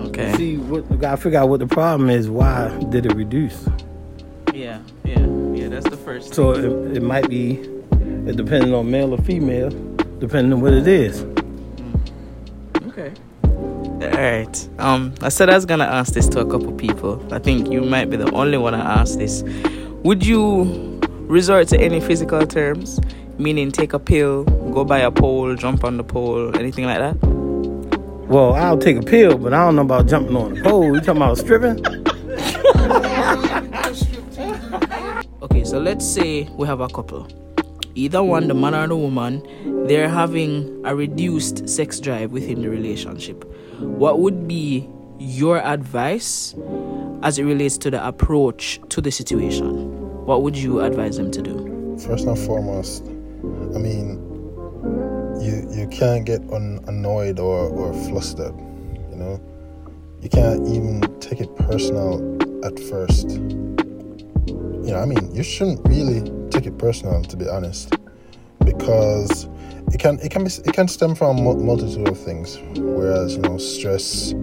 Okay. 0.07 0.33
See 0.36 0.57
what 0.57 0.89
we 0.89 0.98
gotta 0.98 1.17
figure 1.17 1.39
out 1.39 1.50
what 1.50 1.60
the 1.60 1.67
problem 1.67 2.10
is. 2.10 2.29
Why 2.29 2.69
did 2.89 3.05
it 3.05 3.13
reduce? 3.13 3.67
Yeah, 4.53 4.81
yeah, 5.05 5.19
yeah. 5.53 5.69
That's 5.69 5.89
the 5.89 5.98
first. 5.98 6.33
So 6.33 6.51
it, 6.51 6.98
it 6.98 7.03
might 7.03 7.29
be 7.29 7.53
it 7.53 7.81
depending 8.25 8.74
on 8.74 8.90
male 8.90 9.13
or 9.13 9.18
female, 9.20 9.70
depending 10.20 10.54
on 10.54 10.62
what 10.62 10.74
it 10.74 10.88
is. 10.88 11.24
Okay. 12.88 13.13
All 13.54 14.10
right. 14.10 14.70
Um, 14.80 15.13
I 15.22 15.30
said 15.30 15.50
I 15.50 15.56
was 15.56 15.66
gonna 15.66 15.86
ask 15.86 16.13
this 16.13 16.28
to 16.30 16.40
a 16.40 16.46
couple 16.46 16.72
people. 16.74 17.25
I 17.34 17.40
think 17.40 17.72
you 17.72 17.82
might 17.82 18.10
be 18.10 18.18
the 18.18 18.32
only 18.32 18.58
one 18.58 18.74
I 18.74 19.01
asked 19.01 19.20
this. 19.20 19.44
Would 20.04 20.25
you 20.25 21.00
resort 21.28 21.68
to 21.70 21.80
any 21.80 22.00
physical 22.00 22.46
terms, 22.46 23.00
meaning 23.38 23.72
take 23.72 23.94
a 23.94 24.00
pill, 24.00 24.44
go 24.74 24.84
by 24.84 25.00
a 25.00 25.12
pole, 25.12 25.56
jump 25.56 25.84
on 25.84 25.98
the 25.98 26.04
pole, 26.04 26.56
anything 26.58 26.86
like 26.86 27.00
that? 27.00 27.18
Well, 28.28 28.54
I'll 28.54 28.78
take 28.78 28.98
a 28.98 29.01
pill, 29.01 29.38
but 29.38 29.54
I 29.54 29.66
don't 29.66 29.75
know 29.75 29.82
about 29.82 30.08
jumping 30.08 30.36
on 30.36 30.58
a 30.58 30.63
pole. 30.63 30.86
You 30.86 31.00
talking 31.01 31.18
about 31.18 31.38
stripping? 31.38 31.84
Okay, 35.42 35.66
so 35.66 35.80
let's 35.80 36.06
say 36.06 36.44
we 36.58 36.66
have 36.68 36.80
a 36.80 36.88
couple. 36.88 37.28
Either 37.95 38.24
one, 38.24 38.48
the 38.48 38.53
man 38.53 38.74
or 38.74 38.88
the 38.88 38.95
woman, 38.95 39.43
they're 39.88 40.10
having 40.10 40.81
a 40.86 40.95
reduced 40.95 41.67
sex 41.67 42.00
drive 42.00 42.31
within 42.31 42.62
the 42.62 42.69
relationship. 42.69 43.43
What 43.79 44.19
would 44.19 44.48
be 44.48 44.89
your 45.19 45.60
advice 45.60 46.55
as 47.21 47.38
it 47.38 47.43
relates 47.43 47.77
to 47.79 47.91
the 47.91 48.05
approach 48.05 48.79
to 48.89 49.01
the 49.01 49.12
situation? 49.12 50.25
What 50.25 50.41
would 50.43 50.57
you 50.57 50.81
advise 50.81 51.17
them 51.17 51.31
to 51.31 51.41
do? 51.41 51.98
First 52.05 52.25
and 52.25 52.38
foremost, 52.38 53.03
I 53.03 53.77
mean, 53.77 54.19
you 55.41 55.67
you 55.71 55.88
can't 55.88 56.25
get 56.25 56.41
un- 56.51 56.83
annoyed 56.88 57.39
or, 57.39 57.69
or 57.69 57.93
flustered, 58.10 58.53
you 59.10 59.17
know. 59.17 59.39
You 60.21 60.29
can't 60.29 60.67
even 60.67 61.01
take 61.19 61.41
it 61.41 61.55
personal 61.55 62.38
at 62.63 62.79
first. 62.79 63.29
You 63.29 64.93
know, 64.93 65.00
I 65.00 65.05
mean, 65.05 65.33
you 65.33 65.43
shouldn't 65.43 65.88
really 65.88 66.21
take 66.51 66.65
it 66.65 66.77
personal, 66.77 67.24
to 67.24 67.38
be 67.38 67.48
honest, 67.48 67.93
because 68.63 69.48
it 69.93 70.00
can 70.00 70.20
it 70.20 70.31
can 70.31 70.43
be 70.43 70.51
it 70.51 70.74
can 70.74 70.88
stem 70.88 71.15
from 71.15 71.38
a 71.39 71.55
multitude 71.55 72.08
of 72.08 72.17
things. 72.20 72.60
Whereas 72.75 73.36
you 73.36 73.41
know, 73.41 73.58
stress, 73.58 74.34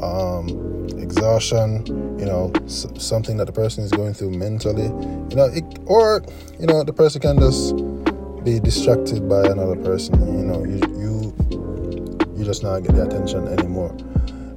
um, 0.00 0.86
exhaustion, 0.98 1.84
you 2.18 2.26
know, 2.26 2.52
s- 2.64 2.86
something 2.98 3.36
that 3.38 3.46
the 3.46 3.52
person 3.52 3.84
is 3.84 3.90
going 3.90 4.14
through 4.14 4.30
mentally, 4.30 4.84
you 5.30 5.36
know, 5.36 5.46
it, 5.46 5.64
or 5.86 6.22
you 6.60 6.66
know, 6.66 6.84
the 6.84 6.92
person 6.92 7.20
can 7.20 7.38
just 7.38 7.74
be 8.44 8.60
distracted 8.60 9.28
by 9.28 9.46
another 9.46 9.76
person. 9.76 10.14
You 10.38 10.44
know, 10.44 10.64
you 10.64 10.80
you 10.98 11.34
you 12.36 12.44
just 12.44 12.62
not 12.62 12.80
get 12.80 12.94
the 12.94 13.04
attention 13.04 13.48
anymore. 13.48 13.94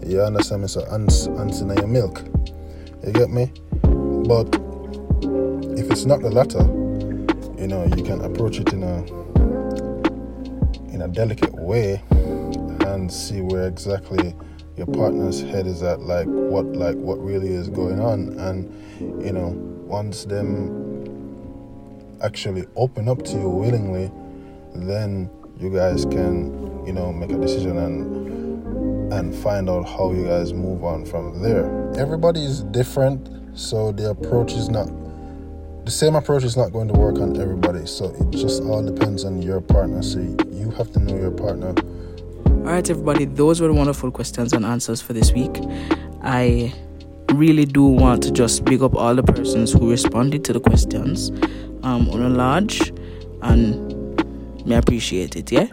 You 0.06 0.22
understand 0.22 0.62
me? 0.62 0.68
So 0.68 0.86
ants 0.92 1.28
ants 1.28 1.62
in 1.62 1.70
your 1.70 1.88
milk. 1.88 2.22
You 3.06 3.12
get 3.12 3.30
me? 3.30 3.52
But 4.28 4.54
if 5.78 5.89
it's 5.89 6.06
not 6.06 6.22
the 6.22 6.30
latter, 6.30 6.63
you 7.62 7.67
know, 7.67 7.86
you 7.95 8.04
can 8.04 8.21
approach 8.21 8.60
it 8.60 8.74
in 8.74 8.82
a 8.82 9.06
in 10.91 11.04
a 11.04 11.08
delicate 11.08 11.54
way 11.54 12.02
and 12.10 13.12
see 13.12 13.41
where 13.41 13.67
exactly 13.67 14.36
your 14.76 14.88
partner's 14.88 15.41
head 15.41 15.67
is 15.67 15.84
at 15.84 16.00
like 16.00 16.26
what 16.26 16.65
like 16.65 16.95
what 16.95 17.24
really 17.24 17.50
is 17.50 17.69
going 17.69 18.00
on. 18.00 18.34
And 18.39 19.24
you 19.24 19.32
know 19.32 19.50
once 19.86 20.26
them 20.26 20.89
actually 22.24 22.65
open 22.76 23.08
up 23.08 23.24
to 23.26 23.38
you 23.38 23.50
willingly 23.50 24.12
then 24.74 25.30
you 25.60 25.69
guys 25.69 26.06
can 26.06 26.86
you 26.86 26.93
know 26.93 27.13
make 27.13 27.32
a 27.32 27.38
decision 27.38 27.78
and 27.78 29.13
and 29.13 29.36
find 29.36 29.69
out 29.69 29.88
how 29.88 30.12
you 30.12 30.26
guys 30.26 30.52
move 30.52 30.84
on 30.84 31.06
from 31.06 31.43
there. 31.43 31.93
Everybody 31.95 32.43
is 32.43 32.63
different 32.63 33.30
so 33.54 33.91
the 33.91 34.10
approach 34.10 34.54
is 34.54 34.67
not 34.69 34.89
the 35.92 35.98
same 35.98 36.16
approach 36.16 36.46
is 36.46 36.56
not 36.56 36.72
going 36.72 36.88
to 36.88 36.94
work 36.94 37.18
on 37.20 37.36
everybody 37.42 37.86
so 37.86 38.06
it 38.06 38.30
just 38.30 38.64
all 38.64 38.82
depends 38.82 39.26
on 39.26 39.42
your 39.42 39.60
partner 39.60 40.02
so 40.02 40.20
you 40.20 40.72
have 40.78 40.90
to 40.90 41.00
know 41.02 41.18
your 41.18 41.32
partner 41.32 41.74
All 42.48 42.72
right, 42.76 42.90
everybody, 42.90 43.26
those 43.26 43.60
were 43.60 43.68
the 43.68 43.74
wonderful 43.74 44.10
questions 44.10 44.54
and 44.54 44.64
answers 44.64 45.02
for 45.02 45.12
this 45.12 45.34
week. 45.34 45.52
I 46.24 46.74
really 47.34 47.66
do 47.66 47.84
want 47.84 48.24
to 48.24 48.32
just 48.32 48.64
big 48.64 48.82
up 48.82 48.96
all 48.96 49.16
the 49.16 49.24
persons 49.24 49.74
who 49.74 49.90
responded 49.90 50.46
to 50.46 50.54
the 50.54 50.62
questions 50.62 51.30
um, 51.84 52.10
on 52.10 52.22
a 52.22 52.30
large, 52.30 52.94
and 53.42 54.16
me 54.66 54.76
appreciate 54.76 55.36
it, 55.36 55.52
yeah? 55.52 55.68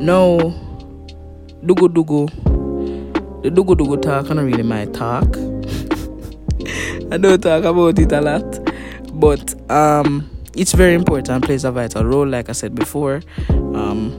Now, 0.00 0.38
Dugu 1.62 1.92
Dugu, 1.92 2.30
the 3.42 3.50
Dugu 3.50 3.76
Dugu 3.76 4.00
talk, 4.00 4.30
not 4.30 4.44
really 4.44 4.62
my 4.62 4.86
talk. 4.86 5.36
I 7.12 7.18
don't 7.18 7.42
talk 7.42 7.64
about 7.64 7.98
it 7.98 8.12
a 8.12 8.20
lot, 8.20 8.65
but 9.20 9.70
um, 9.70 10.30
it's 10.54 10.72
very 10.72 10.94
important, 10.94 11.44
plays 11.44 11.64
a 11.64 11.72
vital 11.72 12.04
role, 12.04 12.26
like 12.26 12.48
I 12.48 12.52
said 12.52 12.74
before. 12.74 13.22
Um, 13.50 14.16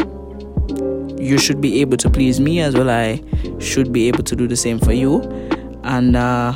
you 1.20 1.38
should 1.38 1.62
be 1.62 1.82
able 1.82 1.98
to 1.98 2.10
please 2.10 2.40
me 2.40 2.60
as 2.60 2.76
well. 2.76 2.90
I 2.90 3.22
should 3.60 3.92
be 3.92 4.08
able 4.08 4.24
to 4.24 4.36
do 4.36 4.48
the 4.48 4.56
same 4.56 4.80
for 4.80 4.94
you. 4.94 5.22
And 5.84 6.16
uh, 6.16 6.54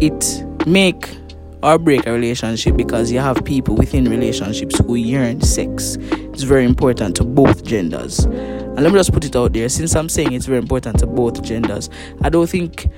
it 0.00 0.44
make 0.66 1.16
or 1.62 1.78
break 1.78 2.06
a 2.06 2.12
relationship 2.12 2.76
because 2.76 3.12
you 3.12 3.18
have 3.18 3.44
people 3.44 3.74
within 3.74 4.08
relationships 4.08 4.78
who 4.78 4.94
yearn 4.94 5.40
sex. 5.40 5.96
It's 6.00 6.42
very 6.42 6.64
important 6.64 7.16
to 7.16 7.24
both 7.24 7.64
genders. 7.64 8.20
And 8.24 8.84
let 8.84 8.92
me 8.92 8.98
just 8.98 9.12
put 9.12 9.24
it 9.24 9.36
out 9.36 9.52
there. 9.52 9.68
Since 9.68 9.94
i'm 9.94 10.08
saying 10.08 10.32
it's 10.32 10.46
very 10.46 10.58
important 10.58 10.98
to 11.00 11.06
both 11.06 11.42
genders 11.42 11.90
i 12.22 12.28
don't 12.28 12.48
think 12.48 12.88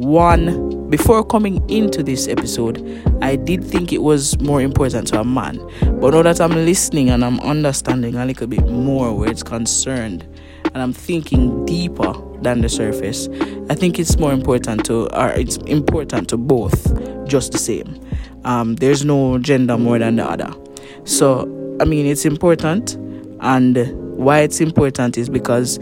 one 0.00 0.88
before 0.88 1.22
coming 1.22 1.62
into 1.68 2.02
this 2.02 2.26
episode 2.26 2.78
i 3.20 3.36
did 3.36 3.62
think 3.62 3.92
it 3.92 4.02
was 4.02 4.40
more 4.40 4.62
important 4.62 5.06
to 5.06 5.20
a 5.20 5.24
man. 5.24 5.58
But 6.00 6.14
now 6.14 6.22
that 6.22 6.40
i'm 6.40 6.52
listening 6.52 7.10
and 7.10 7.22
i'm 7.22 7.38
understanding 7.40 8.14
a 8.14 8.24
little 8.24 8.46
bit 8.46 8.66
more 8.66 9.14
where 9.14 9.30
it's 9.30 9.42
concerned 9.42 10.26
and 10.64 10.78
i'm 10.78 10.94
thinking 10.94 11.66
deeper 11.66 12.14
than 12.40 12.62
the 12.62 12.68
surface 12.70 13.28
i 13.68 13.74
think 13.74 13.98
it's 13.98 14.18
more 14.18 14.32
important 14.32 14.86
to 14.86 15.06
or 15.14 15.28
it's 15.32 15.58
important 15.58 16.30
to 16.30 16.38
both 16.38 16.96
just 17.26 17.52
the 17.52 17.58
same. 17.58 18.00
Um, 18.44 18.74
there's 18.76 19.04
no 19.04 19.38
gender 19.38 19.78
more 19.78 19.98
than 19.98 20.16
the 20.16 20.24
other. 20.24 20.52
So 21.04 21.42
i 21.80 21.84
mean 21.84 22.06
it's 22.06 22.24
important 22.24 22.96
and 23.40 23.76
why 24.16 24.40
it's 24.40 24.60
important 24.60 25.18
is 25.18 25.28
because 25.28 25.78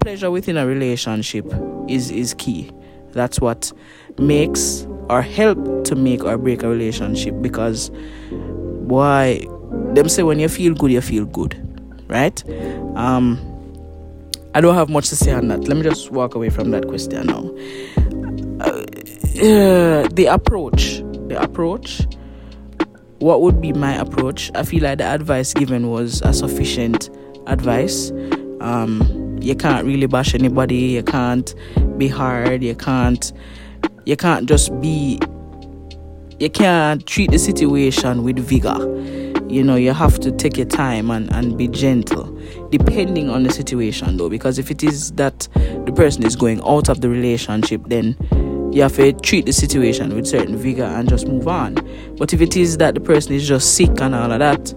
pleasure 0.00 0.30
within 0.30 0.56
a 0.56 0.66
relationship 0.66 1.46
is 1.88 2.10
is 2.10 2.34
key 2.34 2.70
that's 3.12 3.40
what 3.40 3.72
makes 4.18 4.86
or 5.08 5.22
help 5.22 5.84
to 5.84 5.94
make 5.94 6.24
or 6.24 6.38
break 6.38 6.62
a 6.62 6.68
relationship 6.68 7.34
because 7.40 7.90
why? 8.30 9.46
Them 9.94 10.08
say 10.08 10.22
when 10.22 10.38
you 10.38 10.48
feel 10.48 10.74
good 10.74 10.90
you 10.92 11.00
feel 11.00 11.24
good 11.26 11.56
right? 12.08 12.42
Um 12.96 13.48
i 14.54 14.60
don't 14.60 14.74
have 14.74 14.90
much 14.90 15.08
to 15.08 15.16
say 15.16 15.32
on 15.32 15.48
that. 15.48 15.66
Let 15.66 15.76
me 15.76 15.82
just 15.82 16.10
walk 16.10 16.34
away 16.34 16.50
from 16.50 16.70
that 16.72 16.86
question 16.86 17.26
now. 17.26 17.48
Uh, 18.60 20.06
the 20.08 20.26
approach 20.30 20.98
the 21.28 21.38
approach 21.40 22.02
what 23.18 23.40
would 23.40 23.60
be 23.60 23.72
my 23.72 23.94
approach? 23.94 24.50
I 24.54 24.64
feel 24.64 24.82
like 24.82 24.98
the 24.98 25.04
advice 25.04 25.54
given 25.54 25.88
was 25.90 26.20
a 26.22 26.32
sufficient 26.32 27.08
advice. 27.46 28.10
Um 28.60 29.21
you 29.42 29.54
can't 29.54 29.86
really 29.86 30.06
bash 30.06 30.34
anybody 30.34 30.76
you 30.76 31.02
can't 31.02 31.54
be 31.98 32.08
hard 32.08 32.62
you 32.62 32.74
can't 32.74 33.32
you 34.04 34.16
can't 34.16 34.48
just 34.48 34.78
be 34.80 35.18
you 36.42 36.50
can't 36.50 37.06
treat 37.06 37.30
the 37.30 37.38
situation 37.38 38.24
with 38.24 38.36
vigor. 38.36 38.76
You 39.48 39.62
know 39.62 39.76
you 39.76 39.92
have 39.92 40.18
to 40.20 40.32
take 40.32 40.56
your 40.56 40.66
time 40.66 41.10
and, 41.10 41.32
and 41.32 41.56
be 41.56 41.68
gentle 41.68 42.36
depending 42.70 43.30
on 43.30 43.44
the 43.44 43.50
situation 43.50 44.16
though 44.16 44.28
because 44.28 44.58
if 44.58 44.70
it 44.70 44.82
is 44.82 45.12
that 45.12 45.46
the 45.86 45.92
person 45.94 46.24
is 46.24 46.34
going 46.34 46.60
out 46.64 46.88
of 46.88 47.00
the 47.00 47.08
relationship 47.08 47.82
then 47.86 48.16
you 48.72 48.82
have 48.82 48.96
to 48.96 49.12
treat 49.12 49.46
the 49.46 49.52
situation 49.52 50.16
with 50.16 50.26
certain 50.26 50.56
vigor 50.56 50.82
and 50.82 51.08
just 51.08 51.28
move 51.28 51.46
on. 51.46 51.74
But 52.16 52.32
if 52.32 52.40
it 52.40 52.56
is 52.56 52.78
that 52.78 52.94
the 52.94 53.00
person 53.00 53.34
is 53.34 53.46
just 53.46 53.76
sick 53.76 54.00
and 54.00 54.14
all 54.14 54.32
of 54.32 54.38
that 54.40 54.74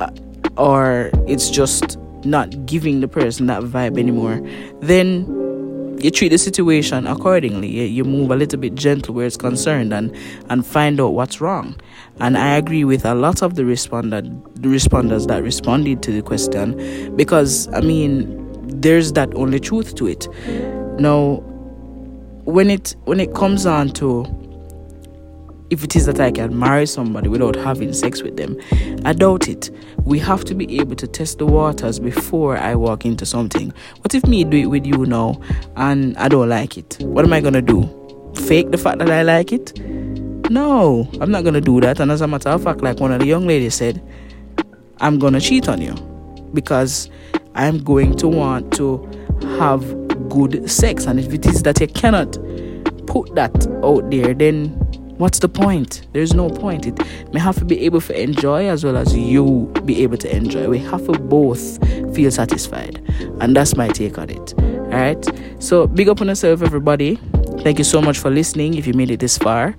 uh, 0.00 0.10
or 0.56 1.10
it's 1.26 1.50
just 1.50 1.98
not 2.24 2.66
giving 2.66 3.00
the 3.00 3.08
person 3.08 3.46
that 3.46 3.62
vibe 3.62 3.98
anymore 3.98 4.40
then 4.80 5.26
you 5.98 6.10
treat 6.10 6.28
the 6.28 6.38
situation 6.38 7.06
accordingly. 7.06 7.68
You, 7.68 7.84
you 7.84 8.04
move 8.04 8.30
a 8.30 8.36
little 8.36 8.58
bit 8.58 8.74
gentle 8.74 9.14
where 9.14 9.26
it's 9.26 9.36
concerned 9.36 9.92
and 9.92 10.14
and 10.48 10.66
find 10.66 11.00
out 11.00 11.14
what's 11.14 11.40
wrong. 11.40 11.80
And 12.20 12.36
I 12.36 12.56
agree 12.56 12.84
with 12.84 13.04
a 13.04 13.14
lot 13.14 13.42
of 13.42 13.54
the 13.54 13.64
responded 13.64 14.24
the 14.56 14.68
responders 14.68 15.26
that 15.28 15.42
responded 15.42 16.02
to 16.04 16.12
the 16.12 16.22
question 16.22 17.16
because 17.16 17.68
I 17.72 17.80
mean 17.80 18.44
there's 18.80 19.12
that 19.12 19.34
only 19.34 19.60
truth 19.60 19.94
to 19.96 20.06
it. 20.06 20.28
Now 21.00 21.42
when 22.44 22.70
it 22.70 22.94
when 23.04 23.20
it 23.20 23.34
comes 23.34 23.66
on 23.66 23.90
to 23.90 24.24
if 25.70 25.82
it 25.82 25.96
is 25.96 26.06
that 26.06 26.20
I 26.20 26.30
can 26.30 26.58
marry 26.58 26.86
somebody 26.86 27.28
without 27.28 27.56
having 27.56 27.92
sex 27.92 28.22
with 28.22 28.36
them, 28.36 28.56
I 29.04 29.12
doubt 29.12 29.48
it. 29.48 29.70
We 30.04 30.18
have 30.20 30.44
to 30.44 30.54
be 30.54 30.78
able 30.78 30.96
to 30.96 31.06
test 31.06 31.38
the 31.38 31.46
waters 31.46 31.98
before 31.98 32.56
I 32.56 32.74
walk 32.74 33.04
into 33.04 33.26
something. 33.26 33.72
What 34.02 34.14
if 34.14 34.24
me 34.26 34.44
do 34.44 34.56
it 34.56 34.66
with 34.66 34.86
you 34.86 35.06
now 35.06 35.40
and 35.76 36.16
I 36.18 36.28
don't 36.28 36.48
like 36.48 36.78
it? 36.78 36.98
What 37.00 37.24
am 37.24 37.32
I 37.32 37.40
gonna 37.40 37.62
do? 37.62 38.32
Fake 38.46 38.70
the 38.70 38.78
fact 38.78 38.98
that 38.98 39.10
I 39.10 39.22
like 39.22 39.52
it? 39.52 39.78
No, 40.50 41.08
I'm 41.20 41.30
not 41.30 41.42
gonna 41.42 41.60
do 41.60 41.80
that. 41.80 41.98
And 41.98 42.12
as 42.12 42.20
a 42.20 42.28
matter 42.28 42.50
of 42.50 42.62
fact, 42.62 42.82
like 42.82 43.00
one 43.00 43.12
of 43.12 43.20
the 43.20 43.26
young 43.26 43.46
ladies 43.46 43.74
said, 43.74 44.00
I'm 45.00 45.18
gonna 45.18 45.40
cheat 45.40 45.68
on 45.68 45.80
you 45.80 45.94
because 46.54 47.10
I'm 47.54 47.82
going 47.82 48.16
to 48.18 48.28
want 48.28 48.72
to 48.74 48.98
have 49.58 49.80
good 50.28 50.70
sex. 50.70 51.06
And 51.06 51.18
if 51.18 51.32
it 51.32 51.46
is 51.46 51.62
that 51.62 51.80
you 51.80 51.88
cannot 51.88 52.32
put 53.06 53.34
that 53.34 53.66
out 53.82 54.10
there, 54.10 54.34
then 54.34 54.85
what's 55.18 55.38
the 55.38 55.48
point? 55.48 56.06
There's 56.12 56.34
no 56.34 56.48
point. 56.48 56.86
It 56.86 56.98
may 57.32 57.40
have 57.40 57.56
to 57.56 57.64
be 57.64 57.80
able 57.80 58.00
to 58.02 58.22
enjoy 58.22 58.68
as 58.68 58.84
well 58.84 58.96
as 58.96 59.16
you 59.16 59.72
be 59.84 60.02
able 60.02 60.16
to 60.18 60.36
enjoy. 60.36 60.68
We 60.68 60.78
have 60.78 61.06
to 61.06 61.12
both 61.12 61.78
feel 62.14 62.30
satisfied. 62.30 63.02
And 63.40 63.56
that's 63.56 63.76
my 63.76 63.88
take 63.88 64.18
on 64.18 64.30
it. 64.30 64.54
Alright? 64.58 65.26
So 65.58 65.86
big 65.86 66.08
up 66.08 66.20
on 66.20 66.28
yourself 66.28 66.62
everybody. 66.62 67.18
Thank 67.60 67.78
you 67.78 67.84
so 67.84 68.00
much 68.00 68.18
for 68.18 68.30
listening 68.30 68.74
if 68.74 68.86
you 68.86 68.92
made 68.92 69.10
it 69.10 69.18
this 69.18 69.36
far. 69.38 69.74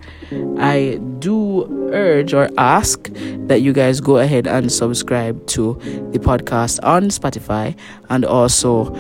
I 0.60 1.00
do 1.20 1.90
urge 1.94 2.34
or 2.34 2.50
ask 2.58 3.10
that 3.48 3.62
you 3.62 3.72
guys 3.72 4.02
go 4.02 4.18
ahead 4.18 4.46
and 4.46 4.70
subscribe 4.70 5.46
to 5.48 5.76
the 6.12 6.20
podcast 6.20 6.80
on 6.84 7.04
Spotify 7.04 7.78
and 8.10 8.26
also 8.26 8.94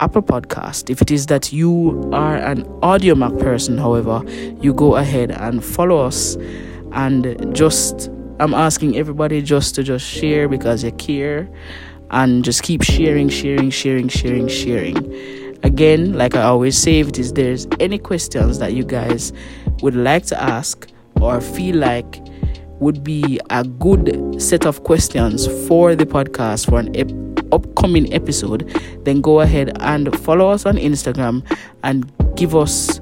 Apple 0.00 0.22
Podcast. 0.22 0.90
If 0.90 1.02
it 1.02 1.10
is 1.10 1.26
that 1.26 1.52
you 1.52 2.08
are 2.12 2.36
an 2.36 2.66
audio 2.82 3.14
Mac 3.14 3.36
person, 3.38 3.78
however, 3.78 4.22
you 4.60 4.72
go 4.72 4.96
ahead 4.96 5.30
and 5.30 5.64
follow 5.64 5.98
us 5.98 6.36
and 6.92 7.54
just 7.54 8.10
I'm 8.40 8.54
asking 8.54 8.96
everybody 8.96 9.42
just 9.42 9.74
to 9.74 9.82
just 9.82 10.06
share 10.06 10.48
because 10.48 10.84
you 10.84 10.92
care 10.92 11.48
and 12.10 12.44
just 12.44 12.62
keep 12.62 12.82
sharing, 12.82 13.28
sharing, 13.28 13.70
sharing, 13.70 14.08
sharing, 14.08 14.48
sharing. 14.48 14.96
Again, 15.64 16.12
like 16.12 16.36
I 16.36 16.42
always 16.42 16.78
say, 16.78 17.00
if 17.00 17.08
it 17.08 17.18
is 17.18 17.32
there's 17.32 17.66
any 17.80 17.98
questions 17.98 18.60
that 18.60 18.74
you 18.74 18.84
guys 18.84 19.32
would 19.82 19.96
like 19.96 20.24
to 20.26 20.40
ask 20.40 20.88
or 21.20 21.40
feel 21.40 21.76
like 21.76 22.20
would 22.80 23.02
be 23.02 23.40
a 23.50 23.64
good 23.64 24.40
set 24.40 24.66
of 24.66 24.84
questions 24.84 25.46
for 25.66 25.94
the 25.94 26.06
podcast 26.06 26.68
for 26.68 26.78
an 26.78 26.94
ep- 26.96 27.52
upcoming 27.52 28.12
episode, 28.12 28.68
then 29.04 29.20
go 29.20 29.40
ahead 29.40 29.72
and 29.80 30.16
follow 30.20 30.48
us 30.50 30.66
on 30.66 30.76
Instagram 30.76 31.44
and 31.82 32.12
give 32.36 32.54
us 32.54 33.00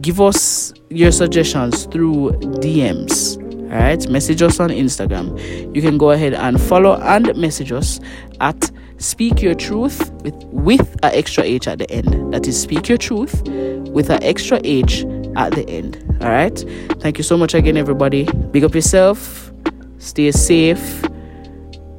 give 0.00 0.20
us 0.20 0.72
your 0.90 1.10
suggestions 1.10 1.86
through 1.86 2.30
DMs. 2.60 3.42
All 3.72 3.78
right, 3.78 4.08
message 4.08 4.42
us 4.42 4.60
on 4.60 4.70
Instagram. 4.70 5.74
You 5.74 5.82
can 5.82 5.98
go 5.98 6.10
ahead 6.12 6.34
and 6.34 6.60
follow 6.60 7.00
and 7.00 7.34
message 7.36 7.72
us 7.72 7.98
at 8.40 8.70
Speak 8.98 9.42
Your 9.42 9.54
Truth 9.54 10.12
with 10.22 10.34
with 10.46 10.96
a 11.02 11.16
extra 11.16 11.42
H 11.42 11.66
at 11.66 11.78
the 11.78 11.90
end. 11.90 12.32
That 12.32 12.46
is 12.46 12.60
Speak 12.60 12.88
Your 12.88 12.98
Truth 12.98 13.42
with 13.90 14.10
an 14.10 14.22
extra 14.22 14.60
H 14.62 15.04
at 15.36 15.52
the 15.52 15.68
end. 15.68 16.02
All 16.20 16.30
right. 16.30 16.58
Thank 17.00 17.18
you 17.18 17.24
so 17.24 17.36
much 17.36 17.54
again, 17.54 17.76
everybody. 17.76 18.24
Big 18.50 18.64
up 18.64 18.74
yourself. 18.74 19.52
Stay 19.98 20.30
safe. 20.32 21.04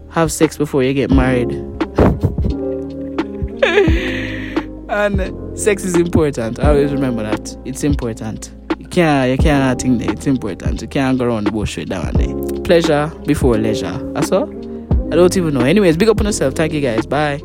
Have 0.09 0.31
sex 0.31 0.57
before 0.57 0.83
you 0.83 0.93
get 0.93 1.11
married. 1.11 1.51
and 4.89 5.59
sex 5.59 5.83
is 5.83 5.95
important. 5.95 6.59
I 6.59 6.69
always 6.69 6.91
remember 6.91 7.23
that. 7.23 7.57
It's 7.65 7.83
important. 7.83 8.51
You 8.79 8.87
can't 8.87 9.31
you 9.31 9.37
can't 9.37 9.81
think 9.81 10.01
that 10.01 10.11
it's 10.11 10.27
important. 10.27 10.81
You 10.81 10.87
can't 10.87 11.17
go 11.19 11.25
around 11.25 11.45
the 11.45 11.51
bush 11.51 11.77
with 11.77 11.89
that 11.89 12.13
one. 12.15 12.63
Pleasure 12.63 13.11
before 13.25 13.57
leisure. 13.57 13.97
That's 14.13 14.31
all. 14.31 14.49
I 15.11 15.15
don't 15.15 15.35
even 15.37 15.53
know. 15.53 15.61
Anyways, 15.61 15.97
big 15.97 16.09
up 16.09 16.19
on 16.19 16.25
yourself. 16.25 16.55
Thank 16.55 16.73
you 16.73 16.81
guys. 16.81 17.05
Bye. 17.05 17.41